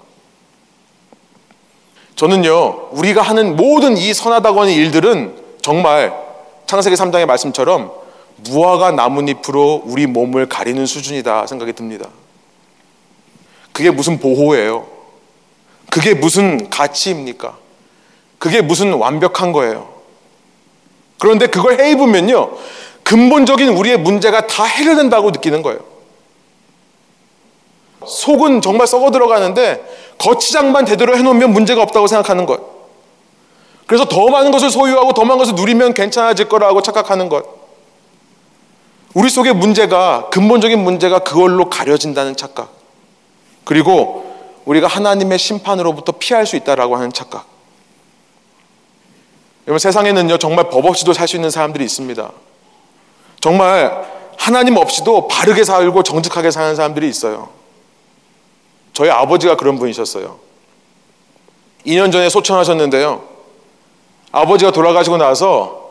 저는요, 2.22 2.90
우리가 2.92 3.20
하는 3.20 3.56
모든 3.56 3.96
이 3.96 4.14
선하다고 4.14 4.60
하는 4.60 4.72
일들은 4.72 5.34
정말 5.60 6.14
창세기 6.66 6.94
3장의 6.94 7.26
말씀처럼 7.26 7.90
무화과 8.48 8.92
나뭇잎으로 8.92 9.82
우리 9.86 10.06
몸을 10.06 10.48
가리는 10.48 10.86
수준이다 10.86 11.48
생각이 11.48 11.72
듭니다. 11.72 12.08
그게 13.72 13.90
무슨 13.90 14.20
보호예요? 14.20 14.86
그게 15.90 16.14
무슨 16.14 16.70
가치입니까? 16.70 17.56
그게 18.38 18.62
무슨 18.62 18.92
완벽한 18.92 19.50
거예요. 19.50 19.92
그런데 21.18 21.48
그걸 21.48 21.80
해 21.80 21.90
입으면요. 21.90 22.52
근본적인 23.02 23.68
우리의 23.70 23.96
문제가 23.96 24.46
다 24.46 24.62
해결된다고 24.62 25.32
느끼는 25.32 25.62
거예요. 25.62 25.80
속은 28.06 28.60
정말 28.60 28.86
썩어 28.86 29.10
들어가는데 29.10 30.11
거치장만 30.22 30.86
제대로 30.86 31.16
해놓으면 31.16 31.52
문제가 31.52 31.82
없다고 31.82 32.06
생각하는 32.06 32.46
것. 32.46 32.60
그래서 33.86 34.04
더 34.04 34.28
많은 34.28 34.52
것을 34.52 34.70
소유하고 34.70 35.12
더 35.14 35.24
많은 35.24 35.38
것을 35.38 35.54
누리면 35.56 35.94
괜찮아질 35.94 36.48
거라고 36.48 36.80
착각하는 36.80 37.28
것. 37.28 37.44
우리 39.14 39.28
속의 39.28 39.54
문제가 39.54 40.30
근본적인 40.30 40.78
문제가 40.78 41.18
그걸로 41.18 41.68
가려진다는 41.68 42.36
착각. 42.36 42.70
그리고 43.64 44.24
우리가 44.64 44.86
하나님의 44.86 45.38
심판으로부터 45.38 46.12
피할 46.12 46.46
수 46.46 46.54
있다라고 46.54 46.96
하는 46.96 47.12
착각. 47.12 47.46
여러분 49.66 49.78
세상에는요 49.80 50.38
정말 50.38 50.70
법 50.70 50.86
없이도 50.86 51.12
살 51.12 51.26
수 51.26 51.36
있는 51.36 51.50
사람들이 51.50 51.84
있습니다. 51.84 52.30
정말 53.40 54.04
하나님 54.38 54.76
없이도 54.76 55.26
바르게 55.26 55.64
살고 55.64 56.04
정직하게 56.04 56.52
사는 56.52 56.76
사람들이 56.76 57.08
있어요. 57.08 57.61
저희 58.92 59.10
아버지가 59.10 59.56
그런 59.56 59.78
분이셨어요. 59.78 60.38
2년 61.86 62.12
전에 62.12 62.28
소천하셨는데요. 62.28 63.22
아버지가 64.30 64.70
돌아가시고 64.70 65.16
나서 65.16 65.82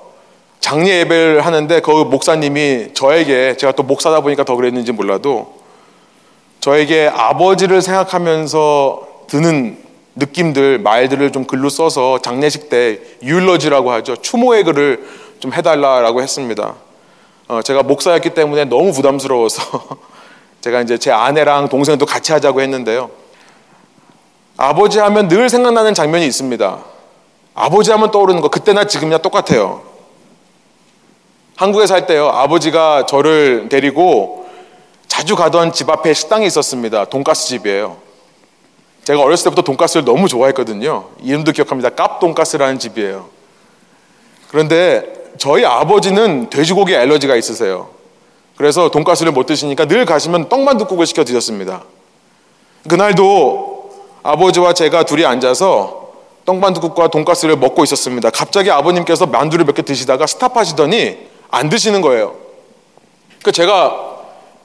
장례 0.60 1.00
예배를 1.00 1.46
하는데 1.46 1.80
그 1.82 1.92
목사님이 1.92 2.94
저에게 2.94 3.58
제가 3.58 3.74
또 3.74 3.84
목사다 3.84 4.22
보니까 4.22 4.44
더 4.44 4.56
그랬는지 4.56 4.92
몰라도 4.92 5.62
저에게 6.60 7.12
아버지를 7.12 7.82
생각하면서 7.82 9.08
드는 9.28 9.78
느낌들, 10.16 10.80
말들을 10.80 11.32
좀 11.32 11.46
글로 11.46 11.70
써서 11.70 12.20
장례식 12.20 12.70
때 12.70 13.00
유일러지라고 13.24 13.92
하죠. 13.92 14.16
추모의 14.18 14.64
글을 14.66 15.08
좀 15.40 15.54
해달라라고 15.54 16.22
했습니다. 16.22 16.76
어, 17.48 17.62
제가 17.62 17.84
목사였기 17.84 18.32
때문에 18.32 18.66
너무 18.66 18.92
부담스러워서 18.94 19.62
제가 20.62 20.82
이제 20.82 20.98
제 20.98 21.12
아내랑 21.12 21.70
동생도 21.70 22.06
같이 22.06 22.32
하자고 22.32 22.62
했는데요. 22.62 23.10
아버지 24.58 25.00
하면 25.00 25.28
늘 25.28 25.50
생각나는 25.50 25.94
장면이 25.94 26.26
있습니다. 26.28 26.80
아버지 27.56 27.92
하면 27.92 28.12
떠오르는 28.12 28.42
거 28.42 28.50
그때나 28.50 28.86
지금이나 28.86 29.18
똑같아요. 29.18 29.82
한국에 31.56 31.86
살 31.88 32.06
때요. 32.06 32.28
아버지가 32.30 33.06
저를 33.08 33.70
데리고 33.70 34.48
자주 35.08 35.36
가던 35.36 35.74
집 35.74 35.90
앞에 35.90 36.14
식당이 36.14 36.46
있었습니다. 36.48 37.06
돈가스 37.06 37.48
집이에요. 37.48 37.98
제가 39.04 39.22
어렸을 39.22 39.46
때부터 39.46 39.64
돈가스를 39.64 40.06
너무 40.06 40.28
좋아했거든요. 40.28 41.10
이름도 41.22 41.52
기억합니다. 41.52 41.90
깝 41.90 42.20
돈가스라는 42.20 42.80
집이에요. 42.80 43.30
그런데 44.50 45.12
저희 45.38 45.66
아버지는 45.66 46.50
돼지고기 46.50 46.96
알러지가 46.96 47.36
있으세요. 47.36 47.90
그래서 48.58 48.90
돈가스를 48.90 49.32
못 49.32 49.46
드시니까 49.46 49.86
늘 49.86 50.06
가시면 50.06 50.50
떡만둣국을 50.50 51.06
시켜 51.06 51.24
드셨습니다. 51.24 51.84
그날도 52.88 53.92
아버지와 54.24 54.74
제가 54.74 55.04
둘이 55.04 55.26
앉아서 55.26 56.10
떡만둣국과 56.46 57.10
돈가스를 57.10 57.56
먹고 57.58 57.84
있었습니다. 57.84 58.30
갑자기 58.32 58.72
아버님께서 58.72 59.26
만두를 59.28 59.66
몇 59.66 59.76
개 59.76 59.82
드시다가 59.82 60.28
스탑하시더니 60.28 61.18
안 61.50 61.70
드시는 61.70 62.02
거예요. 62.02 62.36
그 63.44 63.52
제가 63.52 64.10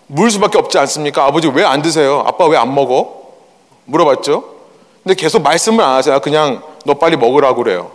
물 0.08 0.30
수밖에 0.30 0.58
없지 0.58 0.78
않습니까? 0.78 1.24
아버지 1.24 1.48
왜 1.48 1.64
안 1.64 1.82
드세요? 1.82 2.22
아빠 2.26 2.46
왜 2.46 2.56
안 2.56 2.74
먹어? 2.74 3.22
물어봤죠. 3.86 4.44
근데 5.02 5.14
계속 5.14 5.42
말씀을 5.42 5.82
안 5.84 5.94
하세요. 5.94 6.18
그냥 6.20 6.62
너 6.84 6.94
빨리 6.94 7.16
먹으라고 7.16 7.62
그래요. 7.62 7.90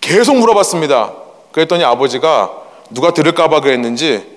계속 0.00 0.36
물어봤습니다. 0.36 1.12
그랬더니 1.52 1.84
아버지가 1.84 2.52
누가 2.90 3.12
들을까봐 3.12 3.60
그랬는지 3.60 4.35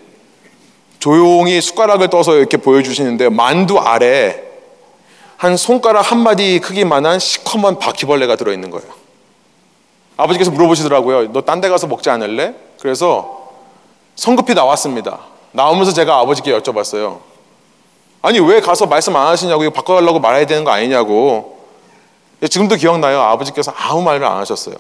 조용히 1.00 1.62
숟가락을 1.62 2.10
떠서 2.10 2.36
이렇게 2.36 2.58
보여주시는데 2.58 3.30
만두 3.30 3.80
아래 3.80 4.44
한 5.38 5.56
손가락 5.56 6.12
한 6.12 6.20
마디 6.20 6.60
크기만한 6.60 7.20
시커먼 7.20 7.80
바퀴벌레가 7.80 8.36
들어있는 8.36 8.70
거예요. 8.72 8.88
아버지께서 10.18 10.52
물어보시더라고요. 10.52 11.32
너 11.32 11.42
딴 11.42 11.62
데 11.62 11.70
가서 11.70 11.88
먹지 11.88 12.10
않을래? 12.10 12.54
그래서 12.82 13.50
성급히 14.16 14.54
나왔습니다. 14.54 15.20
나오면서 15.54 15.94
제가 15.94 16.20
아버지께 16.20 16.52
여쭤봤어요. 16.60 17.20
아니 18.22 18.40
왜 18.40 18.60
가서 18.60 18.86
말씀 18.86 19.16
안 19.16 19.28
하시냐고 19.28 19.64
이거 19.64 19.72
바꿔달라고 19.72 20.20
말해야 20.20 20.46
되는 20.46 20.66
거 20.66 20.72
아니냐고. 20.72 21.58
지금도 22.50 22.76
기억나요. 22.76 23.22
아버지께서 23.22 23.74
아무 23.78 24.02
말을 24.02 24.26
안 24.26 24.38
하셨어요. 24.38 24.76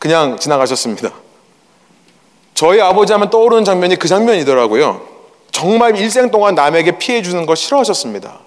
그냥 0.00 0.36
지나가셨습니다. 0.38 1.12
저희 2.54 2.80
아버지 2.80 3.12
하면 3.12 3.30
떠오르는 3.30 3.64
장면이 3.64 3.96
그 3.96 4.08
장면이더라고요. 4.08 5.00
정말 5.50 5.96
일생 5.96 6.30
동안 6.30 6.54
남에게 6.54 6.98
피해 6.98 7.22
주는 7.22 7.44
걸 7.46 7.56
싫어하셨습니다. 7.56 8.40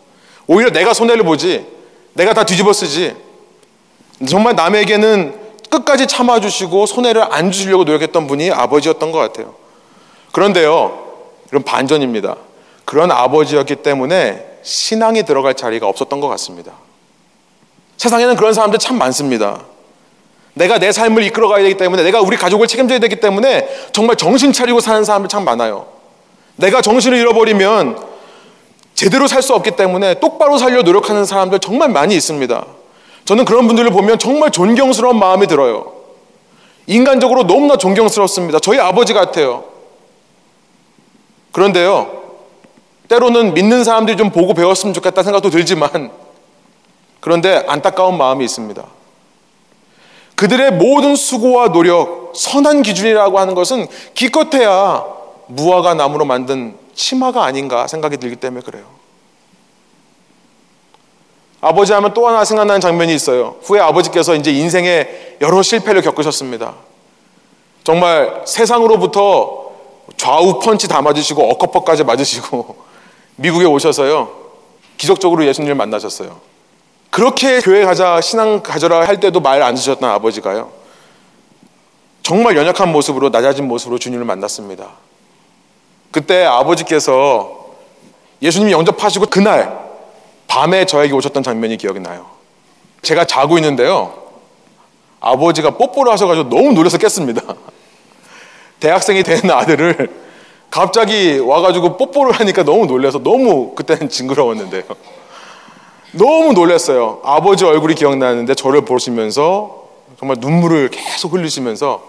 오히려 0.48 0.70
내가 0.72 0.94
손해를 0.94 1.24
보지, 1.24 1.66
내가 2.14 2.34
다 2.34 2.44
뒤집어 2.44 2.74
쓰지. 2.74 3.16
정말 4.28 4.56
남에게는 4.56 5.40
끝까지 5.70 6.08
참아주시고 6.08 6.86
손해를 6.86 7.26
안 7.34 7.52
주시려고 7.52 7.84
노력했던 7.84 8.28
분이 8.28 8.52
아버지였던 8.52 9.12
것 9.12 9.18
같아요. 9.20 9.56
그런데요, 10.32 11.06
이런 11.52 11.64
반전입니다. 11.64 12.36
그런 12.86 13.12
아버지였기 13.12 13.78
때문에 13.78 14.60
신앙이 14.64 15.24
들어갈 15.24 15.54
자리가 15.54 15.88
없었던 15.88 16.20
것 16.20 16.28
같습니다. 16.30 16.74
세상에는 17.98 18.36
그런 18.36 18.54
사람들 18.54 18.80
참 18.80 18.98
많습니다. 18.98 19.64
내가 20.56 20.80
내 20.80 20.92
삶을 20.92 21.24
이끌어가야 21.24 21.64
되기 21.64 21.78
때문에 21.78 22.04
내가 22.04 22.22
우리 22.22 22.38
가족을 22.38 22.68
책임져야 22.68 23.00
되기 23.00 23.18
때문에 23.18 23.68
정말 23.92 24.16
정신 24.16 24.52
차리고 24.52 24.80
사는 24.80 25.04
사람들 25.04 25.30
참 25.30 25.46
많아요. 25.46 25.86
내가 26.56 26.82
정신을 26.82 27.18
잃어버리면 27.18 27.98
제대로 28.94 29.28
살 29.28 29.42
수 29.42 29.54
없기 29.54 29.72
때문에 29.72 30.16
똑바로 30.16 30.58
살려 30.58 30.82
노력하는 30.82 31.26
사람들 31.26 31.60
정말 31.60 31.90
많이 31.90 32.16
있습니다. 32.16 32.66
저는 33.26 33.44
그런 33.44 33.68
분들을 33.68 33.90
보면 33.92 34.18
정말 34.18 34.52
존경스러운 34.52 35.20
마음이 35.20 35.48
들어요. 35.48 35.92
인간적으로 36.88 37.46
너무나 37.46 37.76
존경스럽습니다. 37.76 38.60
저희 38.60 38.80
아버지 38.80 39.14
같아요. 39.14 39.66
그런데요, 41.52 42.24
때로는 43.10 43.54
믿는 43.54 43.84
사람들이 43.84 44.16
좀 44.16 44.30
보고 44.30 44.54
배웠으면 44.54 44.94
좋겠다 44.94 45.24
생각도 45.24 45.50
들지만, 45.50 46.12
그런데 47.20 47.66
안타까운 47.68 48.18
마음이 48.18 48.46
있습니다. 48.46 48.84
그들의 50.36 50.72
모든 50.74 51.16
수고와 51.16 51.72
노력, 51.72 52.34
선한 52.36 52.82
기준이라고 52.82 53.40
하는 53.40 53.56
것은 53.56 53.88
기껏해야 54.14 55.06
무화과 55.48 55.94
나무로 55.94 56.26
만든 56.26 56.78
치마가 56.94 57.46
아닌가 57.46 57.88
생각이 57.88 58.18
들기 58.18 58.36
때문에 58.36 58.64
그래요. 58.64 58.86
아버지 61.62 61.94
하면 61.94 62.14
또 62.14 62.28
하나 62.28 62.46
생각나는 62.46 62.80
장면이 62.82 63.14
있어요. 63.16 63.56
후에 63.64 63.80
아버지께서 63.80 64.36
이제 64.36 64.52
인생에 64.52 65.08
여러 65.42 65.62
실패를 65.62 66.02
겪으셨습니다. 66.02 66.76
정말 67.84 68.44
세상으로부터 68.46 69.72
좌우 70.18 70.60
펀치 70.60 70.88
다 70.88 71.02
맞으시고 71.02 71.50
어커퍼까지 71.52 72.04
맞으시고 72.04 72.76
미국에 73.38 73.66
오셔서요. 73.66 74.30
기적적으로 74.98 75.46
예수님을 75.46 75.76
만나셨어요. 75.76 76.40
그렇게 77.16 77.62
교회 77.62 77.86
가자, 77.86 78.20
신앙 78.20 78.62
가져라 78.62 79.08
할 79.08 79.22
때도 79.22 79.40
말안 79.40 79.78
쓰셨던 79.78 80.10
아버지가요. 80.10 80.70
정말 82.22 82.58
연약한 82.58 82.92
모습으로, 82.92 83.30
낮아진 83.30 83.70
모습으로 83.70 83.98
주님을 84.00 84.26
만났습니다. 84.26 84.90
그때 86.12 86.44
아버지께서 86.44 87.68
예수님이 88.42 88.74
영접하시고 88.74 89.28
그날 89.28 89.80
밤에 90.48 90.84
저에게 90.84 91.14
오셨던 91.14 91.42
장면이 91.42 91.78
기억이 91.78 92.02
나요. 92.02 92.26
제가 93.02 93.24
자고 93.24 93.58
있는데요. 93.60 94.14
아버지가 95.22 95.78
뽀뽀를 95.78 96.12
하셔가지고 96.12 96.50
너무 96.50 96.74
놀라서 96.74 96.98
깼습니다. 96.98 97.42
대학생이 98.82 99.24
된 99.24 99.50
아들을 99.50 100.14
갑자기 100.70 101.40
와가지고 101.40 101.96
뽀뽀를 101.96 102.34
하니까 102.34 102.64
너무 102.64 102.86
놀라서 102.88 103.20
너무 103.20 103.74
그때는 103.74 104.10
징그러웠는데요. 104.10 104.84
너무 106.18 106.54
놀랐어요. 106.54 107.22
아버지 107.24 107.66
얼굴이 107.66 107.96
기억나는데 107.96 108.56
저를 108.56 108.82
보시면서 108.82 109.86
정말 110.20 110.38
눈물을 110.40 110.90
계속 110.90 111.34
흘리시면서 111.34 112.02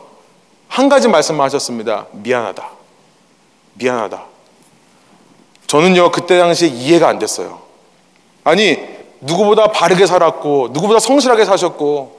한 0.68 0.88
가지 0.88 1.08
말씀만 1.08 1.44
하셨습니다. 1.46 2.06
미안하다. 2.12 2.68
미안하다. 3.74 4.22
저는요, 5.66 6.12
그때 6.12 6.38
당시에 6.38 6.68
이해가 6.68 7.08
안 7.08 7.18
됐어요. 7.18 7.58
아니, 8.44 8.78
누구보다 9.20 9.72
바르게 9.72 10.06
살았고, 10.06 10.68
누구보다 10.72 11.00
성실하게 11.00 11.44
사셨고, 11.44 12.16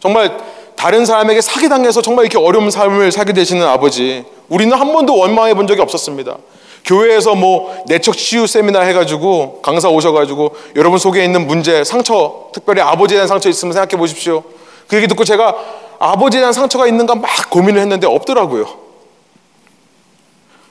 정말 0.00 0.36
다른 0.76 1.06
사람에게 1.06 1.40
사기당해서 1.40 2.02
정말 2.02 2.26
이렇게 2.26 2.38
어려운 2.38 2.70
삶을 2.70 3.12
살게 3.12 3.32
되시는 3.32 3.66
아버지. 3.66 4.24
우리는 4.48 4.76
한 4.76 4.92
번도 4.92 5.16
원망해 5.16 5.54
본 5.54 5.66
적이 5.66 5.80
없었습니다. 5.80 6.36
교회에서 6.84 7.34
뭐 7.34 7.84
내적 7.86 8.16
치유 8.16 8.46
세미나 8.46 8.80
해가지고 8.80 9.60
강사 9.62 9.88
오셔가지고 9.88 10.54
여러분 10.76 10.98
속에 10.98 11.24
있는 11.24 11.46
문제, 11.46 11.84
상처, 11.84 12.48
특별히 12.52 12.80
아버지에 12.80 13.16
대한 13.16 13.28
상처 13.28 13.48
있으면 13.48 13.72
생각해 13.72 13.96
보십시오. 13.96 14.42
그 14.88 14.96
얘기 14.96 15.06
듣고 15.06 15.24
제가 15.24 15.56
아버지에 15.98 16.40
대한 16.40 16.52
상처가 16.52 16.86
있는가 16.86 17.14
막 17.14 17.30
고민을 17.50 17.80
했는데 17.80 18.06
없더라고요. 18.06 18.66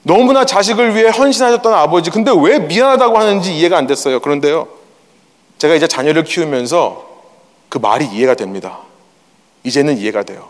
너무나 0.04 0.46
자식을 0.46 0.96
위해 0.96 1.10
헌신하셨던 1.10 1.74
아버지, 1.74 2.10
근데 2.10 2.32
왜 2.36 2.60
미안하다고 2.60 3.18
하는지 3.18 3.56
이해가 3.56 3.78
안 3.78 3.88
됐어요. 3.88 4.20
그런데요, 4.20 4.68
제가 5.60 5.76
이제 5.76 5.88
자녀를 5.88 6.24
키우면서 6.24 7.06
그 7.70 7.78
말이 7.78 8.06
이해가 8.06 8.34
됩니다. 8.34 8.80
이제는 9.64 9.98
이해가 10.00 10.24
돼요. 10.24 10.50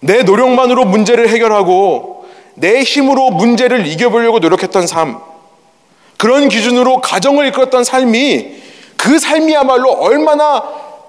내 0.00 0.22
노력만으로 0.22 0.84
문제를 0.84 1.28
해결하고 1.28 2.21
내 2.54 2.82
힘으로 2.82 3.30
문제를 3.30 3.86
이겨보려고 3.86 4.38
노력했던 4.38 4.86
삶, 4.86 5.20
그런 6.18 6.48
기준으로 6.48 7.00
가정을 7.00 7.46
이끌었던 7.48 7.84
삶이 7.84 8.62
그 8.96 9.18
삶이야말로 9.18 9.90
얼마나 9.90 10.62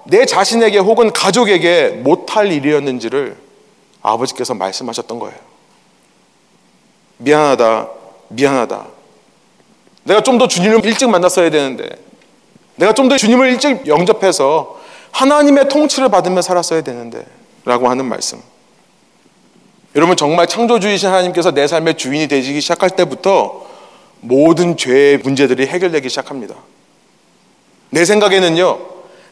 내 0.06 0.26
자신에게 0.26 0.78
혹은 0.78 1.12
가족에게 1.12 1.88
못할 2.02 2.50
일이었는지를 2.50 3.36
아버지께서 4.02 4.54
말씀하셨던 4.54 5.18
거예요. 5.18 5.36
미안하다, 7.18 7.88
미안하다. 8.28 8.86
내가 10.04 10.22
좀 10.22 10.38
더 10.38 10.48
주님을 10.48 10.84
일찍 10.84 11.08
만났어야 11.08 11.48
되는데, 11.50 11.88
내가 12.76 12.92
좀 12.92 13.08
더 13.08 13.16
주님을 13.16 13.48
일찍 13.50 13.86
영접해서 13.86 14.80
하나님의 15.12 15.68
통치를 15.68 16.08
받으며 16.08 16.42
살았어야 16.42 16.82
되는데, 16.82 17.24
라고 17.64 17.88
하는 17.88 18.04
말씀. 18.04 18.42
여러분 19.96 20.16
정말 20.16 20.46
창조주이신 20.46 21.08
하나님께서 21.08 21.52
내 21.52 21.66
삶의 21.66 21.96
주인이 21.96 22.26
되시기 22.26 22.60
시작할 22.60 22.90
때부터 22.90 23.64
모든 24.20 24.76
죄의 24.76 25.18
문제들이 25.18 25.66
해결되기 25.66 26.08
시작합니다. 26.08 26.54
내 27.90 28.04
생각에는요, 28.04 28.78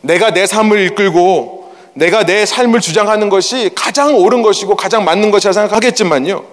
내가 0.02 0.32
내 0.32 0.46
삶을 0.46 0.86
이끌고 0.86 1.72
내가 1.94 2.24
내 2.24 2.46
삶을 2.46 2.80
주장하는 2.80 3.28
것이 3.28 3.70
가장 3.74 4.16
옳은 4.16 4.42
것이고 4.42 4.76
가장 4.76 5.04
맞는 5.04 5.30
것이라 5.30 5.52
생각하겠지만요. 5.52 6.44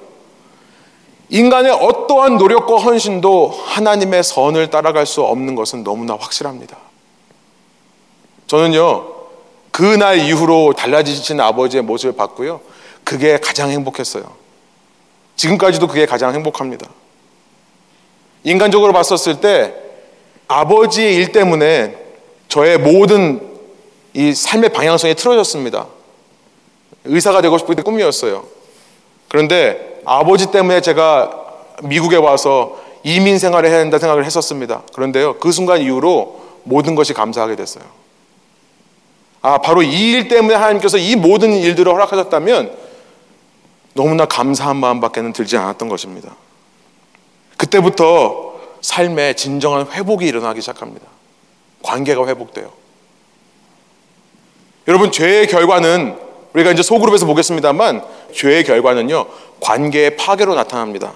인간의 1.30 1.72
어떠한 1.72 2.38
노력과 2.38 2.78
헌신도 2.78 3.50
하나님의 3.50 4.24
선을 4.24 4.72
따라갈 4.72 5.06
수 5.06 5.22
없는 5.22 5.54
것은 5.54 5.84
너무나 5.84 6.16
확실합니다. 6.20 6.78
저는요, 8.48 9.06
그날 9.70 10.18
이후로 10.18 10.74
달라지신 10.74 11.40
아버지의 11.40 11.84
모습을 11.84 12.16
봤고요. 12.16 12.62
그게 13.10 13.40
가장 13.40 13.72
행복했어요. 13.72 14.24
지금까지도 15.36 15.88
그게 15.88 16.06
가장 16.06 16.32
행복합니다. 16.36 16.88
인간적으로 18.44 18.94
봤었을 18.94 19.42
때 19.42 19.74
아버지의 20.48 21.16
일 21.16 21.32
때문에 21.32 21.98
저의 22.50 22.78
모든 22.78 23.42
이 24.14 24.32
삶의 24.32 24.70
방향성이 24.70 25.16
틀어졌습니다. 25.16 25.88
의사가 27.06 27.42
되고 27.42 27.58
싶을 27.58 27.76
때 27.76 27.82
꿈이었어요. 27.82 28.46
그런데 29.28 30.02
아버지 30.06 30.52
때문에 30.52 30.82
제가 30.82 31.32
미국에 31.82 32.16
와서 32.16 32.80
이민 33.04 33.40
생활을 33.40 33.72
해야 33.72 33.80
된다 33.80 33.98
생각을 33.98 34.24
했었습니다. 34.24 34.84
그런데요, 34.94 35.40
그 35.40 35.52
순간 35.52 35.82
이후로 35.82 36.42
모든 36.64 36.94
것이 36.94 37.16
감사하게 37.16 37.56
됐어요. 37.56 37.86
아, 39.42 39.58
바로 39.58 39.82
이 39.82 40.12
일 40.14 40.28
때문에 40.28 40.54
하나님께서 40.54 41.00
이 41.00 41.16
모든 41.16 41.54
일들을 41.54 41.92
허락하셨다면 41.92 42.89
너무나 43.94 44.26
감사한 44.26 44.78
마음밖에는 44.78 45.34
들지 45.34 45.58
않았던 45.58 45.90
것입니다. 45.90 46.36
그때부터 47.58 48.60
삶에 48.82 49.34
진정한 49.34 49.88
회복이 49.92 50.26
일어나기 50.26 50.62
시작합니다. 50.62 51.06
관계가 51.84 52.26
회복돼요. 52.28 52.72
여러분, 54.88 55.12
죄의 55.12 55.48
결과는 55.48 56.18
우리가 56.54 56.72
이제 56.72 56.82
소그룹에서 56.82 57.26
보겠습니다만 57.26 58.04
죄의 58.34 58.64
결과는요, 58.64 59.26
관계의 59.60 60.16
파괴로 60.18 60.56
나타납니다. 60.56 61.14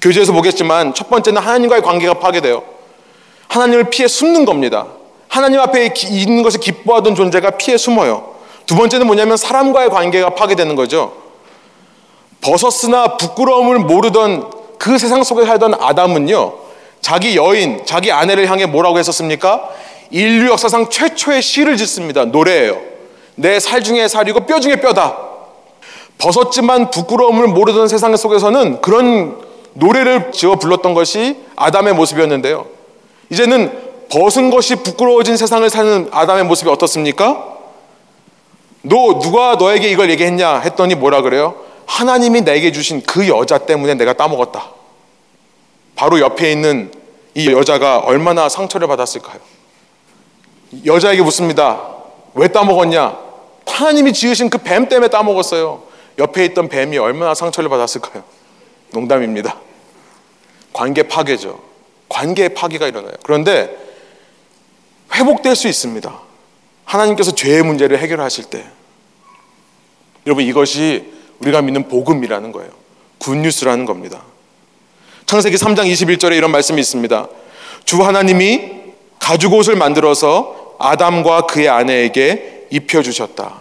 교재에서 0.00 0.32
보겠지만 0.32 0.94
첫 0.94 1.08
번째는 1.08 1.40
하나님과의 1.40 1.82
관계가 1.82 2.14
파괴돼요. 2.14 2.62
하나님을 3.48 3.90
피해 3.90 4.08
숨는 4.08 4.44
겁니다. 4.44 4.86
하나님 5.28 5.60
앞에 5.60 5.92
있는 6.10 6.42
것을 6.42 6.60
기뻐하던 6.60 7.14
존재가 7.14 7.52
피해 7.52 7.76
숨어요. 7.76 8.34
두 8.66 8.76
번째는 8.76 9.06
뭐냐면 9.06 9.36
사람과의 9.36 9.90
관계가 9.90 10.30
파괴되는 10.30 10.74
거죠. 10.74 11.19
버섯으나 12.40 13.16
부끄러움을 13.16 13.78
모르던 13.80 14.50
그 14.78 14.98
세상 14.98 15.22
속에 15.22 15.44
살던 15.44 15.74
아담은요, 15.74 16.54
자기 17.00 17.36
여인, 17.36 17.84
자기 17.84 18.10
아내를 18.12 18.50
향해 18.50 18.66
뭐라고 18.66 18.98
했었습니까? 18.98 19.68
인류 20.10 20.50
역사상 20.50 20.88
최초의 20.90 21.42
시를 21.42 21.76
짓습니다. 21.76 22.24
노래예요. 22.24 22.78
내 23.36 23.58
살 23.60 23.82
중에 23.82 24.08
살이고 24.08 24.40
뼈 24.46 24.60
중에 24.60 24.76
뼈다. 24.76 25.16
버섯지만 26.18 26.90
부끄러움을 26.90 27.46
모르던 27.48 27.88
세상 27.88 28.14
속에서는 28.16 28.80
그런 28.82 29.36
노래를 29.74 30.32
지어 30.32 30.56
불렀던 30.56 30.94
것이 30.94 31.36
아담의 31.56 31.94
모습이었는데요. 31.94 32.66
이제는 33.30 33.72
벗은 34.10 34.50
것이 34.50 34.76
부끄러워진 34.76 35.36
세상을 35.36 35.68
사는 35.70 36.08
아담의 36.10 36.44
모습이 36.44 36.68
어떻습니까? 36.70 37.46
너 38.82 39.20
누가 39.20 39.54
너에게 39.54 39.88
이걸 39.88 40.10
얘기했냐 40.10 40.58
했더니 40.60 40.94
뭐라 40.96 41.22
그래요? 41.22 41.54
하나님이 41.90 42.42
내게 42.42 42.70
주신 42.70 43.02
그 43.02 43.26
여자 43.28 43.58
때문에 43.58 43.94
내가 43.94 44.12
따먹었다. 44.12 44.70
바로 45.96 46.20
옆에 46.20 46.52
있는 46.52 46.92
이 47.34 47.48
여자가 47.50 47.98
얼마나 47.98 48.48
상처를 48.48 48.86
받았을까요? 48.86 49.40
여자에게 50.86 51.20
묻습니다. 51.22 51.96
왜 52.34 52.46
따먹었냐? 52.46 53.18
하나님이 53.66 54.12
지으신 54.12 54.50
그 54.50 54.58
뱀 54.58 54.88
때문에 54.88 55.08
따먹었어요. 55.08 55.82
옆에 56.18 56.44
있던 56.46 56.68
뱀이 56.68 56.96
얼마나 56.98 57.34
상처를 57.34 57.68
받았을까요? 57.68 58.22
농담입니다. 58.92 59.58
관계 60.72 61.02
파괴죠. 61.02 61.60
관계의 62.08 62.54
파괴가 62.54 62.86
일어나요. 62.86 63.14
그런데 63.24 63.76
회복될 65.12 65.56
수 65.56 65.66
있습니다. 65.66 66.20
하나님께서 66.84 67.34
죄의 67.34 67.64
문제를 67.64 67.98
해결하실 67.98 68.44
때. 68.44 68.64
여러분, 70.26 70.44
이것이 70.44 71.19
우리가 71.40 71.62
믿는 71.62 71.88
복음이라는 71.88 72.52
거예요. 72.52 72.70
굿뉴스라는 73.18 73.84
겁니다. 73.84 74.22
창세기 75.26 75.56
3장 75.56 75.90
21절에 75.90 76.36
이런 76.36 76.50
말씀이 76.50 76.80
있습니다. 76.80 77.28
주 77.84 78.02
하나님이 78.02 78.72
가죽 79.18 79.52
옷을 79.54 79.76
만들어서 79.76 80.74
아담과 80.78 81.42
그의 81.42 81.68
아내에게 81.68 82.66
입혀 82.70 83.02
주셨다. 83.02 83.60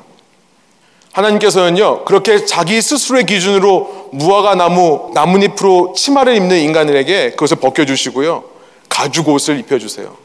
하나님께서는요, 1.11 2.05
그렇게 2.05 2.45
자기 2.45 2.82
스스로의 2.82 3.25
기준으로 3.25 4.09
무화과 4.13 4.55
나무, 4.55 5.11
나뭇잎으로 5.13 5.93
치마를 5.95 6.36
입는 6.36 6.57
인간들에게 6.59 7.32
그것을 7.32 7.57
벗겨주시고요, 7.57 8.43
가죽 8.88 9.27
옷을 9.30 9.59
입혀주세요. 9.59 10.15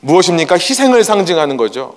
무엇입니까? 0.00 0.56
희생을 0.56 1.02
상징하는 1.04 1.56
거죠. 1.56 1.96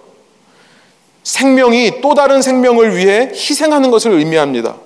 생명이 1.28 2.00
또 2.00 2.14
다른 2.14 2.42
생명을 2.42 2.96
위해 2.96 3.30
희생하는 3.34 3.92
것을 3.92 4.14
의미합니다. 4.14 4.78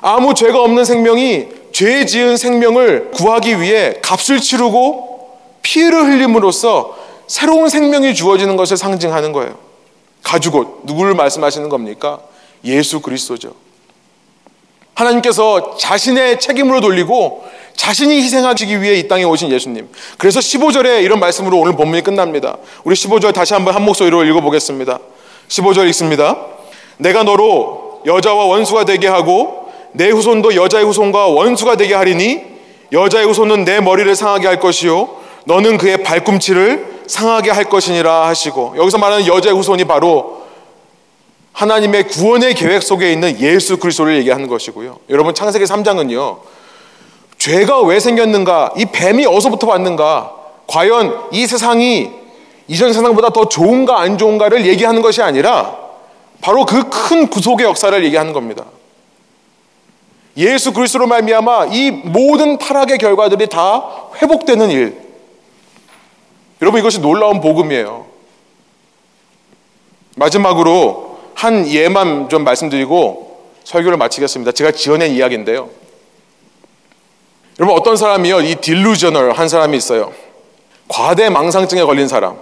아무 0.00 0.34
죄가 0.34 0.62
없는 0.62 0.84
생명이 0.84 1.48
죄 1.72 2.06
지은 2.06 2.36
생명을 2.36 3.10
구하기 3.10 3.60
위해 3.60 3.94
값을 4.02 4.38
치르고 4.38 5.36
피를 5.62 6.04
흘림으로써 6.04 6.96
새로운 7.26 7.68
생명이 7.68 8.14
주어지는 8.14 8.56
것을 8.56 8.76
상징하는 8.76 9.32
거예요. 9.32 9.58
가죽옷 10.22 10.82
누구를 10.84 11.14
말씀하시는 11.14 11.68
겁니까? 11.70 12.20
예수 12.62 13.00
그리스도죠. 13.00 13.52
하나님께서 14.94 15.76
자신의 15.76 16.38
책임으로 16.38 16.80
돌리고 16.80 17.44
자신이 17.76 18.16
희생하시기 18.22 18.82
위해 18.82 18.94
이 18.94 19.06
땅에 19.06 19.24
오신 19.24 19.50
예수님. 19.52 19.88
그래서 20.18 20.40
15절에 20.40 21.02
이런 21.04 21.20
말씀으로 21.20 21.58
오늘 21.58 21.76
본문이 21.76 22.02
끝납니다. 22.02 22.56
우리 22.84 22.94
15절 22.94 23.32
다시 23.32 23.54
한번 23.54 23.74
한 23.74 23.84
목소리로 23.84 24.24
읽어보겠습니다. 24.24 24.98
15절 25.48 25.86
읽습니다. 25.88 26.36
내가 26.98 27.22
너로 27.22 28.00
여자와 28.06 28.46
원수가 28.46 28.84
되게 28.84 29.06
하고 29.06 29.70
내 29.92 30.10
후손도 30.10 30.54
여자의 30.54 30.84
후손과 30.84 31.28
원수가 31.28 31.76
되게 31.76 31.94
하리니 31.94 32.42
여자의 32.92 33.26
후손은 33.26 33.64
내 33.64 33.80
머리를 33.80 34.14
상하게 34.14 34.46
할 34.46 34.60
것이요 34.60 35.08
너는 35.44 35.78
그의 35.78 36.02
발꿈치를 36.02 37.02
상하게 37.06 37.50
할 37.50 37.64
것이니라 37.64 38.26
하시고 38.28 38.74
여기서 38.76 38.98
말하는 38.98 39.26
여자의 39.26 39.54
후손이 39.54 39.84
바로 39.84 40.44
하나님의 41.52 42.08
구원의 42.08 42.54
계획 42.54 42.82
속에 42.82 43.12
있는 43.12 43.40
예수 43.40 43.78
그리스도를 43.78 44.16
얘기하는 44.18 44.46
것이고요. 44.46 44.98
여러분 45.08 45.34
창세기 45.34 45.64
3장은요. 45.64 46.38
죄가 47.46 47.82
왜 47.82 48.00
생겼는가? 48.00 48.74
이 48.76 48.86
뱀이 48.86 49.24
어디서부터 49.24 49.68
왔는가? 49.68 50.34
과연 50.66 51.28
이 51.30 51.46
세상이 51.46 52.10
이전 52.66 52.92
세상보다 52.92 53.30
더 53.30 53.48
좋은가 53.48 54.00
안 54.00 54.18
좋은가를 54.18 54.66
얘기하는 54.66 55.00
것이 55.00 55.22
아니라 55.22 55.78
바로 56.40 56.66
그 56.66 56.90
큰 56.90 57.28
구속의 57.28 57.64
역사를 57.64 58.04
얘기하는 58.04 58.32
겁니다. 58.32 58.64
예수 60.36 60.72
그리스도로 60.72 61.06
말미암아 61.06 61.66
이 61.66 61.92
모든 61.92 62.58
타락의 62.58 62.98
결과들이 62.98 63.46
다 63.46 63.84
회복되는 64.20 64.68
일. 64.70 65.00
여러분 66.62 66.80
이것이 66.80 67.00
놀라운 67.00 67.40
복음이에요. 67.40 68.06
마지막으로 70.16 71.18
한 71.34 71.68
예만 71.68 72.28
좀 72.28 72.42
말씀드리고 72.42 73.40
설교를 73.62 73.98
마치겠습니다. 73.98 74.50
제가 74.50 74.72
지어낸 74.72 75.12
이야기인데요. 75.12 75.85
여러분 77.58 77.76
어떤 77.76 77.96
사람이요 77.96 78.42
이 78.42 78.56
딜루저널 78.56 79.32
한 79.32 79.48
사람이 79.48 79.76
있어요. 79.76 80.12
과대 80.88 81.28
망상증에 81.30 81.82
걸린 81.84 82.06
사람. 82.08 82.36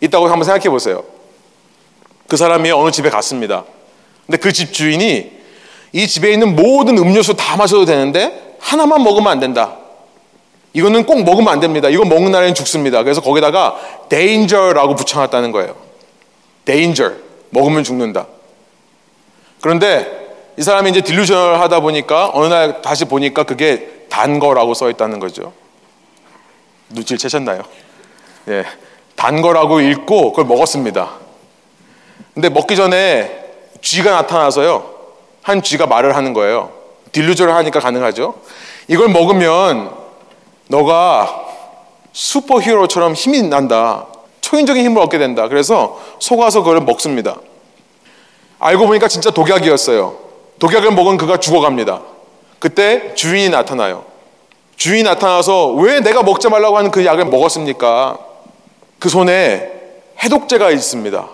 있다고 0.00 0.26
한번 0.28 0.44
생각해 0.44 0.70
보세요. 0.70 1.04
그 2.28 2.36
사람이 2.36 2.70
어느 2.70 2.90
집에 2.90 3.10
갔습니다. 3.10 3.64
근데 4.26 4.38
그 4.38 4.52
집 4.52 4.72
주인이 4.72 5.38
이 5.92 6.06
집에 6.06 6.32
있는 6.32 6.54
모든 6.54 6.98
음료수 6.98 7.34
다 7.34 7.56
마셔도 7.56 7.84
되는데 7.84 8.56
하나만 8.60 9.02
먹으면 9.02 9.30
안 9.30 9.40
된다. 9.40 9.76
이거는 10.74 11.04
꼭 11.06 11.22
먹으면 11.24 11.48
안 11.48 11.60
됩니다. 11.60 11.88
이거 11.88 12.04
먹는 12.04 12.30
날에는 12.30 12.54
죽습니다. 12.54 13.02
그래서 13.02 13.20
거기다가 13.20 13.78
danger라고 14.08 14.94
붙여놨다는 14.94 15.52
거예요. 15.52 15.74
danger. 16.64 17.16
먹으면 17.50 17.84
죽는다. 17.84 18.26
그런데 19.60 20.28
이 20.58 20.62
사람이 20.62 20.90
이제 20.90 21.00
delusional 21.00 21.60
하다 21.60 21.80
보니까 21.80 22.30
어느 22.34 22.52
날 22.52 22.82
다시 22.82 23.06
보니까 23.06 23.44
그게 23.44 23.97
단 24.08 24.38
거라고 24.38 24.74
써 24.74 24.90
있다는 24.90 25.18
거죠. 25.18 25.52
눈치를 26.90 27.18
채셨나요? 27.18 27.62
예. 28.48 28.64
단 29.16 29.42
거라고 29.42 29.80
읽고 29.80 30.32
그걸 30.32 30.44
먹었습니다. 30.46 31.10
근데 32.34 32.48
먹기 32.48 32.76
전에 32.76 33.46
쥐가 33.82 34.10
나타나서요. 34.10 34.94
한 35.42 35.62
쥐가 35.62 35.86
말을 35.86 36.16
하는 36.16 36.32
거예요. 36.32 36.70
delusional 37.12 37.54
하니까 37.54 37.80
가능하죠. 37.80 38.34
이걸 38.86 39.08
먹으면 39.08 39.92
너가 40.68 41.46
슈퍼 42.12 42.60
히어로처럼 42.60 43.14
힘이 43.14 43.42
난다. 43.42 44.06
초인적인 44.40 44.84
힘을 44.84 45.02
얻게 45.02 45.18
된다. 45.18 45.48
그래서 45.48 46.00
속아서 46.18 46.62
그걸 46.62 46.80
먹습니다. 46.80 47.36
알고 48.58 48.86
보니까 48.86 49.08
진짜 49.08 49.30
독약이었어요. 49.30 50.16
독약을 50.58 50.92
먹은 50.92 51.16
그가 51.16 51.38
죽어갑니다. 51.38 52.02
그때 52.58 53.14
주인이 53.14 53.50
나타나요. 53.50 54.04
주인이 54.76 55.02
나타나서 55.02 55.72
왜 55.72 56.00
내가 56.00 56.22
먹지 56.22 56.48
말라고 56.48 56.76
하는 56.76 56.90
그 56.90 57.04
약을 57.04 57.24
먹었습니까? 57.26 58.18
그 58.98 59.08
손에 59.08 59.72
해독제가 60.22 60.70
있습니다. 60.70 61.28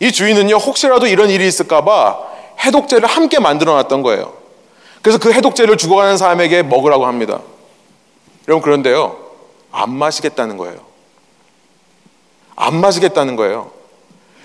이 0.00 0.12
주인은요, 0.12 0.56
혹시라도 0.56 1.06
이런 1.06 1.30
일이 1.30 1.46
있을까봐 1.46 2.18
해독제를 2.64 3.08
함께 3.08 3.38
만들어 3.38 3.74
놨던 3.74 4.02
거예요. 4.02 4.32
그래서 5.00 5.18
그 5.18 5.32
해독제를 5.32 5.76
죽어가는 5.76 6.16
사람에게 6.16 6.62
먹으라고 6.62 7.06
합니다. 7.06 7.40
여러분, 8.48 8.62
그런데요, 8.62 9.16
안 9.70 9.92
마시겠다는 9.92 10.56
거예요. 10.56 10.80
안 12.56 12.80
마시겠다는 12.80 13.36
거예요. 13.36 13.70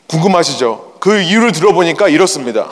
궁금하시죠? 0.07 0.97
그 0.99 1.19
이유를 1.19 1.51
들어보니까 1.51 2.07
이렇습니다. 2.07 2.71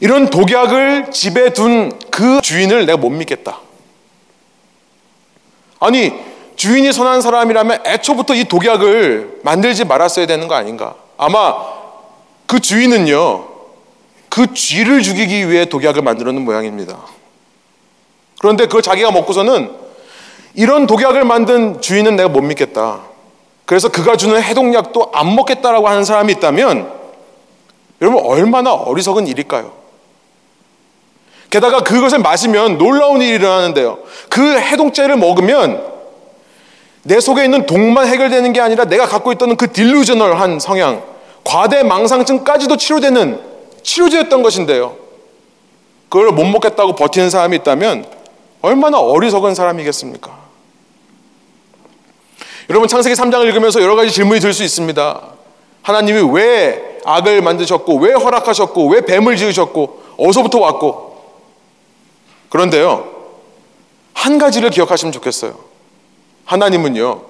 이런 0.00 0.28
독약을 0.28 1.10
집에 1.10 1.52
둔 1.52 1.90
그 2.10 2.40
주인을 2.40 2.86
내가 2.86 2.96
못 2.96 3.10
믿겠다. 3.10 3.60
아니, 5.80 6.12
주인이 6.56 6.90
선한 6.90 7.20
사람이라면 7.20 7.80
애초부터 7.84 8.34
이 8.34 8.44
독약을 8.44 9.40
만들지 9.42 9.84
말았어야 9.84 10.26
되는 10.26 10.48
거 10.48 10.54
아닌가? 10.54 10.94
아마 11.18 11.54
그 12.46 12.58
주인은요, 12.58 13.48
그 14.30 14.54
쥐를 14.54 15.02
죽이기 15.02 15.50
위해 15.50 15.66
독약을 15.66 16.02
놓은 16.02 16.42
모양입니다. 16.42 16.98
그런데 18.38 18.64
그걸 18.64 18.80
자기가 18.80 19.10
먹고서는 19.10 19.70
이런 20.54 20.86
독약을 20.86 21.24
만든 21.24 21.80
주인은 21.82 22.16
내가 22.16 22.30
못 22.30 22.40
믿겠다. 22.40 23.00
그래서 23.66 23.90
그가 23.90 24.16
주는 24.16 24.40
해독약도 24.42 25.10
안 25.12 25.34
먹겠다라고 25.34 25.86
하는 25.88 26.04
사람이 26.04 26.32
있다면 26.34 26.90
여러분 28.00 28.24
얼마나 28.24 28.72
어리석은 28.72 29.26
일일까요? 29.26 29.85
게다가 31.50 31.80
그것을 31.80 32.18
마시면 32.18 32.78
놀라운 32.78 33.22
일이 33.22 33.36
일어나는데요. 33.36 33.98
그 34.28 34.58
해독제를 34.58 35.16
먹으면 35.16 35.82
내 37.02 37.20
속에 37.20 37.44
있는 37.44 37.66
독만 37.66 38.08
해결되는 38.08 38.52
게 38.52 38.60
아니라 38.60 38.84
내가 38.84 39.06
갖고 39.06 39.32
있던 39.32 39.56
그 39.56 39.72
딜루저널한 39.72 40.58
성향, 40.58 41.02
과대 41.44 41.82
망상증까지도 41.84 42.76
치료되는 42.76 43.40
치료제였던 43.82 44.42
것인데요. 44.42 44.96
그걸 46.08 46.32
못 46.32 46.44
먹겠다고 46.44 46.94
버티는 46.96 47.30
사람이 47.30 47.56
있다면 47.58 48.06
얼마나 48.62 48.98
어리석은 48.98 49.54
사람이겠습니까? 49.54 50.46
여러분 52.68 52.88
창세기 52.88 53.14
3장을 53.14 53.44
읽으면서 53.46 53.80
여러 53.80 53.94
가지 53.94 54.10
질문이 54.10 54.40
들 54.40 54.52
수 54.52 54.64
있습니다. 54.64 55.20
하나님이 55.82 56.28
왜 56.32 56.98
악을 57.04 57.42
만드셨고 57.42 57.98
왜 57.98 58.12
허락하셨고 58.12 58.88
왜 58.88 59.02
뱀을 59.02 59.36
지으셨고 59.36 60.02
어디서부터 60.16 60.58
왔고 60.58 61.05
그런데요. 62.56 63.06
한 64.14 64.38
가지를 64.38 64.70
기억하시면 64.70 65.12
좋겠어요. 65.12 65.58
하나님은요. 66.46 67.22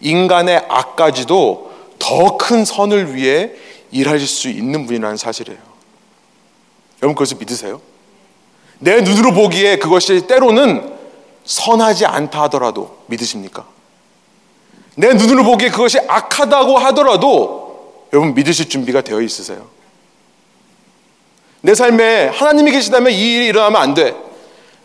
인간의 0.00 0.66
악까지도 0.68 1.72
더 1.98 2.36
큰 2.36 2.66
선을 2.66 3.14
위해 3.14 3.52
일하실 3.90 4.28
수 4.28 4.48
있는 4.50 4.84
분이라는 4.84 5.16
사실이에요. 5.16 5.58
여러분 7.02 7.14
그것을 7.14 7.38
믿으세요? 7.38 7.80
내 8.80 9.00
눈으로 9.00 9.32
보기에 9.32 9.78
그것이 9.78 10.26
때로는 10.26 10.92
선하지 11.44 12.04
않다 12.04 12.42
하더라도 12.42 12.98
믿으십니까? 13.06 13.64
내 14.96 15.14
눈으로 15.14 15.44
보기에 15.44 15.70
그것이 15.70 15.98
악하다고 16.06 16.76
하더라도 16.78 18.08
여러분 18.12 18.34
믿으실 18.34 18.68
준비가 18.68 19.00
되어 19.00 19.22
있으세요? 19.22 19.66
내 21.62 21.74
삶에 21.74 22.26
하나님이 22.26 22.72
계시다면 22.72 23.10
이 23.10 23.36
일이 23.36 23.46
일어나면 23.46 23.80
안 23.80 23.94
돼. 23.94 24.14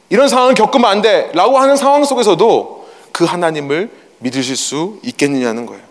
이런 0.10 0.28
상황을 0.28 0.56
겪으면 0.56 0.90
안 0.90 1.02
돼. 1.02 1.32
라고 1.34 1.58
하는 1.60 1.76
상황 1.76 2.04
속에서도 2.04 2.88
그 3.12 3.26
하나님을 3.26 3.90
믿으실 4.20 4.56
수 4.56 5.00
있겠느냐는 5.04 5.66
거예요. 5.66 5.82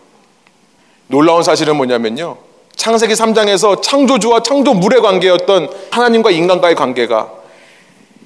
놀라운 1.07 1.43
사실은 1.43 1.77
뭐냐면요. 1.77 2.37
창세기 2.77 3.15
3장에서 3.15 3.83
창조주와 3.83 4.43
창조물의 4.43 5.01
관계였던 5.01 5.71
하나님과 5.91 6.31
인간과의 6.31 6.75
관계가 6.75 7.33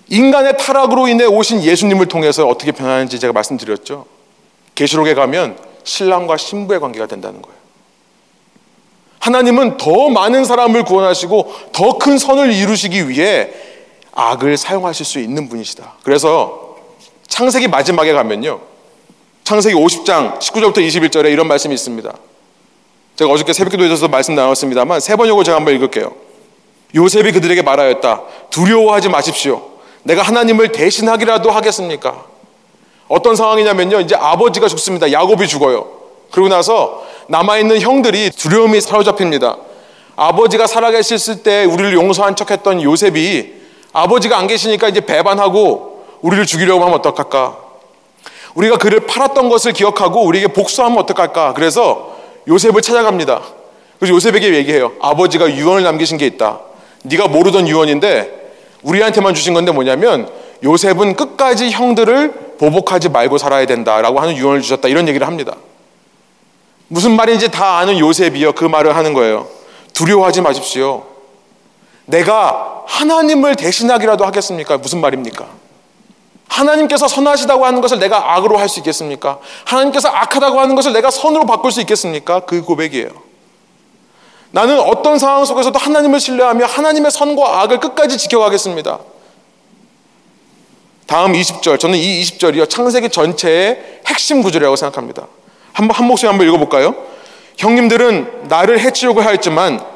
인간의 0.08 0.58
타락으로 0.58 1.08
인해 1.08 1.24
오신 1.24 1.62
예수님을 1.62 2.06
통해서 2.06 2.46
어떻게 2.46 2.70
변하는지 2.72 3.18
제가 3.18 3.32
말씀드렸죠. 3.32 4.04
계시록에 4.74 5.14
가면 5.14 5.56
신랑과 5.84 6.36
신부의 6.36 6.80
관계가 6.80 7.06
된다는 7.06 7.40
거예요. 7.40 7.56
하나님은 9.20 9.76
더 9.78 10.08
많은 10.10 10.44
사람을 10.44 10.84
구원하시고 10.84 11.54
더 11.72 11.98
큰 11.98 12.18
선을 12.18 12.52
이루시기 12.52 13.08
위해 13.08 13.50
악을 14.12 14.56
사용하실 14.56 15.06
수 15.06 15.18
있는 15.18 15.48
분이시다. 15.48 15.94
그래서 16.02 16.76
창세기 17.28 17.68
마지막에 17.68 18.12
가면요. 18.12 18.60
창세기 19.44 19.74
50장 19.74 20.38
19절부터 20.38 20.78
21절에 20.78 21.32
이런 21.32 21.48
말씀이 21.48 21.74
있습니다. 21.74 22.12
제가 23.16 23.30
어저께 23.30 23.52
새벽 23.52 23.70
기도에서 23.70 24.08
말씀 24.08 24.34
나눴습니다만 24.34 25.00
세 25.00 25.16
번역으로 25.16 25.44
제가 25.44 25.56
한번 25.56 25.74
읽을게요. 25.74 26.12
요셉이 26.94 27.32
그들에게 27.32 27.62
말하였다. 27.62 28.22
두려워하지 28.50 29.08
마십시오. 29.08 29.62
내가 30.02 30.22
하나님을 30.22 30.72
대신하기라도 30.72 31.50
하겠습니까? 31.50 32.26
어떤 33.08 33.36
상황이냐면요. 33.36 34.00
이제 34.00 34.14
아버지가 34.14 34.68
죽습니다. 34.68 35.10
야곱이 35.10 35.48
죽어요. 35.48 35.86
그러고 36.30 36.48
나서 36.48 37.06
남아있는 37.28 37.80
형들이 37.80 38.30
두려움이 38.30 38.80
사로잡힙니다. 38.80 39.56
아버지가 40.16 40.66
살아계셨을 40.66 41.42
때 41.42 41.64
우리를 41.64 41.94
용서한 41.94 42.36
척 42.36 42.50
했던 42.50 42.82
요셉이 42.82 43.61
아버지가 43.92 44.38
안 44.38 44.46
계시니까 44.46 44.88
이제 44.88 45.00
배반하고 45.00 46.04
우리를 46.22 46.46
죽이려고 46.46 46.84
하면 46.84 46.98
어떡할까? 46.98 47.58
우리가 48.54 48.76
그를 48.76 49.00
팔았던 49.06 49.48
것을 49.48 49.72
기억하고 49.72 50.22
우리에게 50.24 50.48
복수하면 50.48 50.98
어떡할까? 50.98 51.54
그래서 51.54 52.16
요셉을 52.48 52.82
찾아갑니다. 52.82 53.42
그래서 53.98 54.14
요셉에게 54.14 54.54
얘기해요. 54.54 54.92
아버지가 55.00 55.54
유언을 55.54 55.82
남기신 55.82 56.18
게 56.18 56.26
있다. 56.26 56.60
네가 57.04 57.28
모르던 57.28 57.68
유언인데 57.68 58.52
우리한테만 58.82 59.34
주신 59.34 59.54
건데 59.54 59.72
뭐냐면 59.72 60.28
요셉은 60.64 61.16
끝까지 61.16 61.70
형들을 61.70 62.56
보복하지 62.58 63.08
말고 63.08 63.38
살아야 63.38 63.66
된다라고 63.66 64.20
하는 64.20 64.36
유언을 64.36 64.62
주셨다. 64.62 64.88
이런 64.88 65.08
얘기를 65.08 65.26
합니다. 65.26 65.56
무슨 66.88 67.16
말인지 67.16 67.50
다 67.50 67.78
아는 67.78 67.98
요셉이요. 67.98 68.52
그 68.52 68.64
말을 68.64 68.94
하는 68.94 69.14
거예요. 69.14 69.48
두려워하지 69.94 70.42
마십시오. 70.42 71.04
내가 72.12 72.82
하나님을 72.86 73.56
대신하기라도 73.56 74.26
하겠습니까? 74.26 74.76
무슨 74.76 75.00
말입니까? 75.00 75.46
하나님께서 76.46 77.08
선하시다고 77.08 77.64
하는 77.64 77.80
것을 77.80 77.98
내가 77.98 78.34
악으로 78.34 78.58
할 78.58 78.68
수 78.68 78.80
있겠습니까? 78.80 79.38
하나님께서 79.64 80.08
악하다고 80.10 80.60
하는 80.60 80.74
것을 80.74 80.92
내가 80.92 81.10
선으로 81.10 81.46
바꿀 81.46 81.72
수 81.72 81.80
있겠습니까? 81.80 82.40
그 82.40 82.62
고백이에요. 82.62 83.08
나는 84.50 84.78
어떤 84.78 85.18
상황 85.18 85.46
속에서도 85.46 85.78
하나님을 85.78 86.20
신뢰하며 86.20 86.66
하나님의 86.66 87.10
선과 87.10 87.62
악을 87.62 87.80
끝까지 87.80 88.18
지켜가겠습니다. 88.18 88.98
다음 91.06 91.32
20절, 91.32 91.80
저는 91.80 91.98
이 91.98 92.22
20절이요. 92.22 92.68
창세기 92.68 93.08
전체의 93.08 94.02
핵심 94.06 94.42
구절이라고 94.42 94.76
생각합니다. 94.76 95.26
한번 95.72 95.96
한 95.96 96.06
목소리 96.06 96.28
한번 96.28 96.46
읽어볼까요? 96.46 96.94
형님들은 97.56 98.48
나를 98.48 98.80
해치려고 98.80 99.22
하였지만 99.22 99.92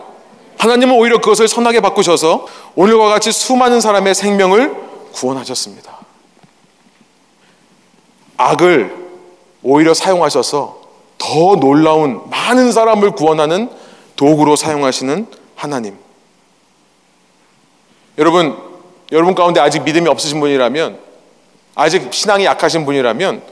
하나님은 0.58 0.94
오히려 0.96 1.18
그것을 1.18 1.48
선하게 1.48 1.80
바꾸셔서 1.80 2.46
오늘과 2.74 3.08
같이 3.08 3.32
수많은 3.32 3.80
사람의 3.80 4.14
생명을 4.14 4.74
구원하셨습니다. 5.12 5.96
악을 8.36 8.94
오히려 9.62 9.94
사용하셔서 9.94 10.80
더 11.18 11.56
놀라운 11.56 12.28
많은 12.30 12.72
사람을 12.72 13.12
구원하는 13.12 13.70
도구로 14.16 14.56
사용하시는 14.56 15.26
하나님. 15.54 15.98
여러분, 18.18 18.56
여러분 19.12 19.34
가운데 19.34 19.60
아직 19.60 19.82
믿음이 19.82 20.08
없으신 20.08 20.40
분이라면, 20.40 20.98
아직 21.74 22.12
신앙이 22.12 22.44
약하신 22.44 22.86
분이라면, 22.86 23.42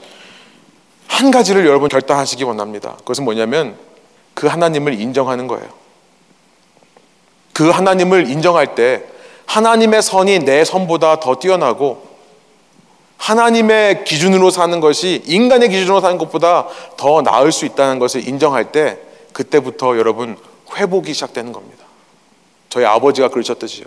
한 1.07 1.31
가지를 1.31 1.65
여러분 1.65 1.87
결단하시기 1.87 2.43
원합니다. 2.43 2.95
그것은 2.97 3.23
뭐냐면, 3.25 3.77
그 4.33 4.47
하나님을 4.47 4.99
인정하는 4.99 5.47
거예요. 5.47 5.84
그 7.55 7.69
하나님을 7.69 8.29
인정할 8.29 8.75
때, 8.75 9.01
하나님의 9.45 10.01
선이 10.01 10.39
내 10.39 10.65
선보다 10.65 11.21
더 11.21 11.35
뛰어나고, 11.35 12.05
하나님의 13.15 14.03
기준으로 14.03 14.49
사는 14.49 14.77
것이 14.81 15.23
인간의 15.25 15.69
기준으로 15.69 16.01
사는 16.01 16.17
것보다 16.17 16.67
더 16.97 17.21
나을 17.21 17.53
수 17.53 17.65
있다는 17.65 17.97
것을 17.97 18.27
인정할 18.27 18.73
때, 18.73 18.99
그때부터 19.31 19.97
여러분 19.97 20.35
회복이 20.75 21.13
시작되는 21.13 21.53
겁니다. 21.53 21.85
저희 22.67 22.83
아버지가 22.83 23.29
그러셨듯이요. 23.29 23.85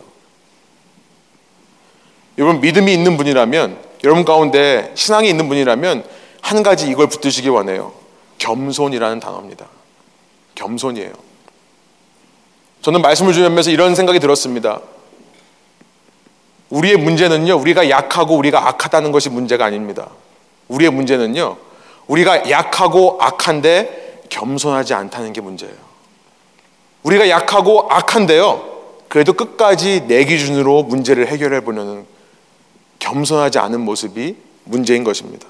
여러분 2.38 2.62
믿음이 2.62 2.90
있는 2.90 3.18
분이라면 3.18 3.76
여러분 4.04 4.24
가운데 4.24 4.92
신앙이 4.94 5.28
있는 5.28 5.46
분이라면 5.46 6.04
한 6.40 6.62
가지 6.62 6.88
이걸 6.88 7.08
붙드시기 7.08 7.50
원해요. 7.50 7.92
겸손이라는 8.38 9.20
단어입니다. 9.20 9.66
겸손이에요. 10.54 11.27
저는 12.82 13.02
말씀을 13.02 13.32
주면서 13.32 13.70
이런 13.70 13.94
생각이 13.94 14.20
들었습니다. 14.20 14.80
우리의 16.70 16.96
문제는요, 16.96 17.54
우리가 17.56 17.88
약하고 17.90 18.36
우리가 18.36 18.68
악하다는 18.68 19.10
것이 19.12 19.30
문제가 19.30 19.64
아닙니다. 19.64 20.08
우리의 20.68 20.90
문제는요, 20.90 21.56
우리가 22.06 22.50
약하고 22.50 23.18
악한데 23.20 24.24
겸손하지 24.28 24.94
않다는 24.94 25.32
게 25.32 25.40
문제예요. 25.40 25.74
우리가 27.02 27.28
약하고 27.28 27.86
악한데요, 27.90 28.78
그래도 29.08 29.32
끝까지 29.32 30.04
내 30.06 30.24
기준으로 30.24 30.82
문제를 30.82 31.28
해결해 31.28 31.60
보려는 31.60 32.04
겸손하지 32.98 33.58
않은 33.58 33.80
모습이 33.80 34.36
문제인 34.64 35.04
것입니다. 35.04 35.48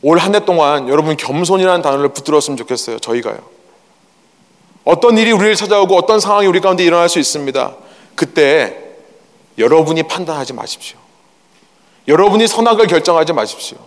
올 0.00 0.18
한 0.18 0.34
해 0.34 0.44
동안 0.44 0.88
여러분 0.88 1.16
겸손이라는 1.16 1.82
단어를 1.82 2.08
붙들었으면 2.08 2.56
좋겠어요. 2.56 2.98
저희가요. 2.98 3.38
어떤 4.84 5.16
일이 5.18 5.32
우리를 5.32 5.54
찾아오고 5.54 5.96
어떤 5.96 6.20
상황이 6.20 6.46
우리 6.46 6.60
가운데 6.60 6.84
일어날 6.84 7.08
수 7.08 7.18
있습니다. 7.18 7.76
그때 8.14 8.76
여러분이 9.58 10.04
판단하지 10.04 10.52
마십시오. 10.52 10.98
여러분이 12.08 12.48
선악을 12.48 12.86
결정하지 12.86 13.32
마십시오. 13.32 13.78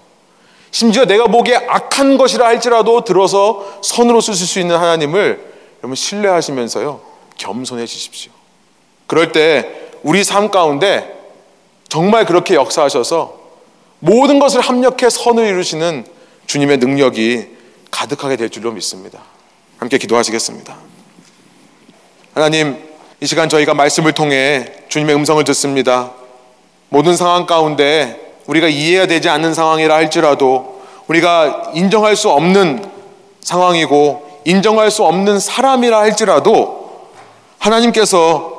심지어 0.72 1.06
내가 1.06 1.26
보기에 1.26 1.56
악한 1.68 2.18
것이라 2.18 2.46
할지라도 2.46 3.04
들어서 3.04 3.66
선으로 3.82 4.22
쓰실 4.22 4.48
수 4.48 4.60
있는 4.60 4.76
하나님을 4.76 5.54
여러분 5.80 5.96
신뢰하시면서요. 5.96 7.02
겸손해지십시오. 7.38 8.32
그럴 9.08 9.32
때 9.32 9.90
우리 10.04 10.24
삶 10.24 10.50
가운데 10.52 11.14
정말 11.90 12.26
그렇게 12.26 12.56
역사하셔서 12.56 13.40
모든 14.00 14.40
것을 14.40 14.62
합력해 14.62 15.10
선을 15.10 15.46
이루시는 15.48 16.06
주님의 16.46 16.78
능력이 16.78 17.48
가득하게 17.92 18.36
될 18.36 18.50
줄로 18.50 18.72
믿습니다. 18.72 19.20
함께 19.78 19.98
기도하시겠습니다. 19.98 20.76
하나님, 22.34 22.78
이 23.22 23.28
시간 23.28 23.50
저희가 23.50 23.74
말씀을 23.74 24.14
통해 24.14 24.66
주님의 24.90 25.16
음성을 25.16 25.44
듣습니다. 25.46 26.12
모든 26.90 27.16
상황 27.16 27.46
가운데 27.46 28.36
우리가 28.48 28.68
이해해야 28.68 29.08
되지 29.08 29.30
않는 29.30 29.54
상황이라 29.54 29.96
할지라도 29.96 30.82
우리가 31.08 31.72
인정할 31.74 32.16
수 32.16 32.30
없는 32.30 32.86
상황이고 33.42 34.42
인정할 34.46 34.92
수 34.92 35.04
없는 35.04 35.40
사람이라 35.40 36.00
할지라도 36.00 37.10
하나님께서 37.58 38.54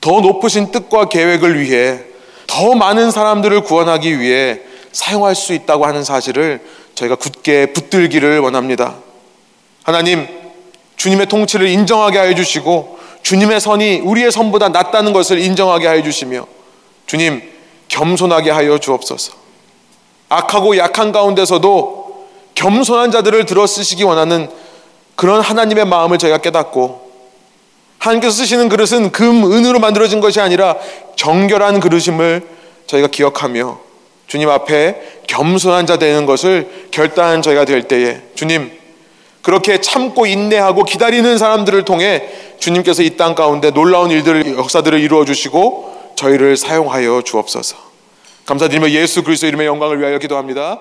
더 0.00 0.20
높으신 0.20 0.70
뜻과 0.70 1.08
계획을 1.08 1.60
위해 1.60 2.00
더 2.46 2.74
많은 2.74 3.10
사람들을 3.10 3.62
구원하기 3.62 4.18
위해 4.18 4.60
사용할 4.92 5.34
수 5.34 5.52
있다고 5.52 5.86
하는 5.86 6.04
사실을 6.04 6.60
저희가 6.94 7.14
굳게 7.14 7.72
붙들기를 7.72 8.40
원합니다. 8.40 8.96
하나님, 9.82 10.26
주님의 11.00 11.28
통치를 11.28 11.66
인정하게 11.66 12.18
하여 12.18 12.34
주시고 12.34 12.98
주님의 13.22 13.58
선이 13.58 14.00
우리의 14.00 14.30
선보다 14.30 14.68
낫다는 14.68 15.14
것을 15.14 15.38
인정하게 15.38 15.86
하여 15.86 16.02
주시며 16.02 16.46
주님 17.06 17.42
겸손하게 17.88 18.50
하여 18.50 18.76
주옵소서. 18.76 19.32
악하고 20.28 20.76
약한 20.76 21.10
가운데서도 21.10 22.26
겸손한 22.54 23.12
자들을 23.12 23.46
들어 23.46 23.66
쓰시기 23.66 24.04
원하는 24.04 24.50
그런 25.16 25.40
하나님의 25.40 25.86
마음을 25.86 26.18
저희가 26.18 26.36
깨닫고 26.36 27.10
하나님께서 27.98 28.36
쓰시는 28.36 28.68
그릇은 28.68 29.10
금, 29.10 29.50
은으로 29.50 29.78
만들어진 29.78 30.20
것이 30.20 30.38
아니라 30.38 30.76
정결한 31.16 31.80
그릇임을 31.80 32.46
저희가 32.86 33.08
기억하며 33.08 33.80
주님 34.26 34.50
앞에 34.50 35.00
겸손한 35.26 35.86
자 35.86 35.96
되는 35.96 36.26
것을 36.26 36.88
결단한 36.90 37.40
저희가 37.40 37.64
될 37.64 37.88
때에 37.88 38.20
주님 38.34 38.79
그렇게 39.42 39.80
참고 39.80 40.26
인내하고 40.26 40.84
기다리는 40.84 41.38
사람들을 41.38 41.84
통해 41.84 42.28
주님께서 42.58 43.02
이 43.02 43.16
땅 43.16 43.34
가운데 43.34 43.70
놀라운 43.70 44.10
일들을 44.10 44.56
역사들을 44.58 45.00
이루어 45.00 45.24
주시고 45.24 46.12
저희를 46.16 46.56
사용하여 46.56 47.22
주옵소서. 47.22 47.76
감사드리며 48.46 48.90
예수 48.90 49.22
그리스도 49.22 49.46
이름의 49.46 49.66
영광을 49.66 49.98
위하여 50.00 50.18
기도합니다. 50.18 50.80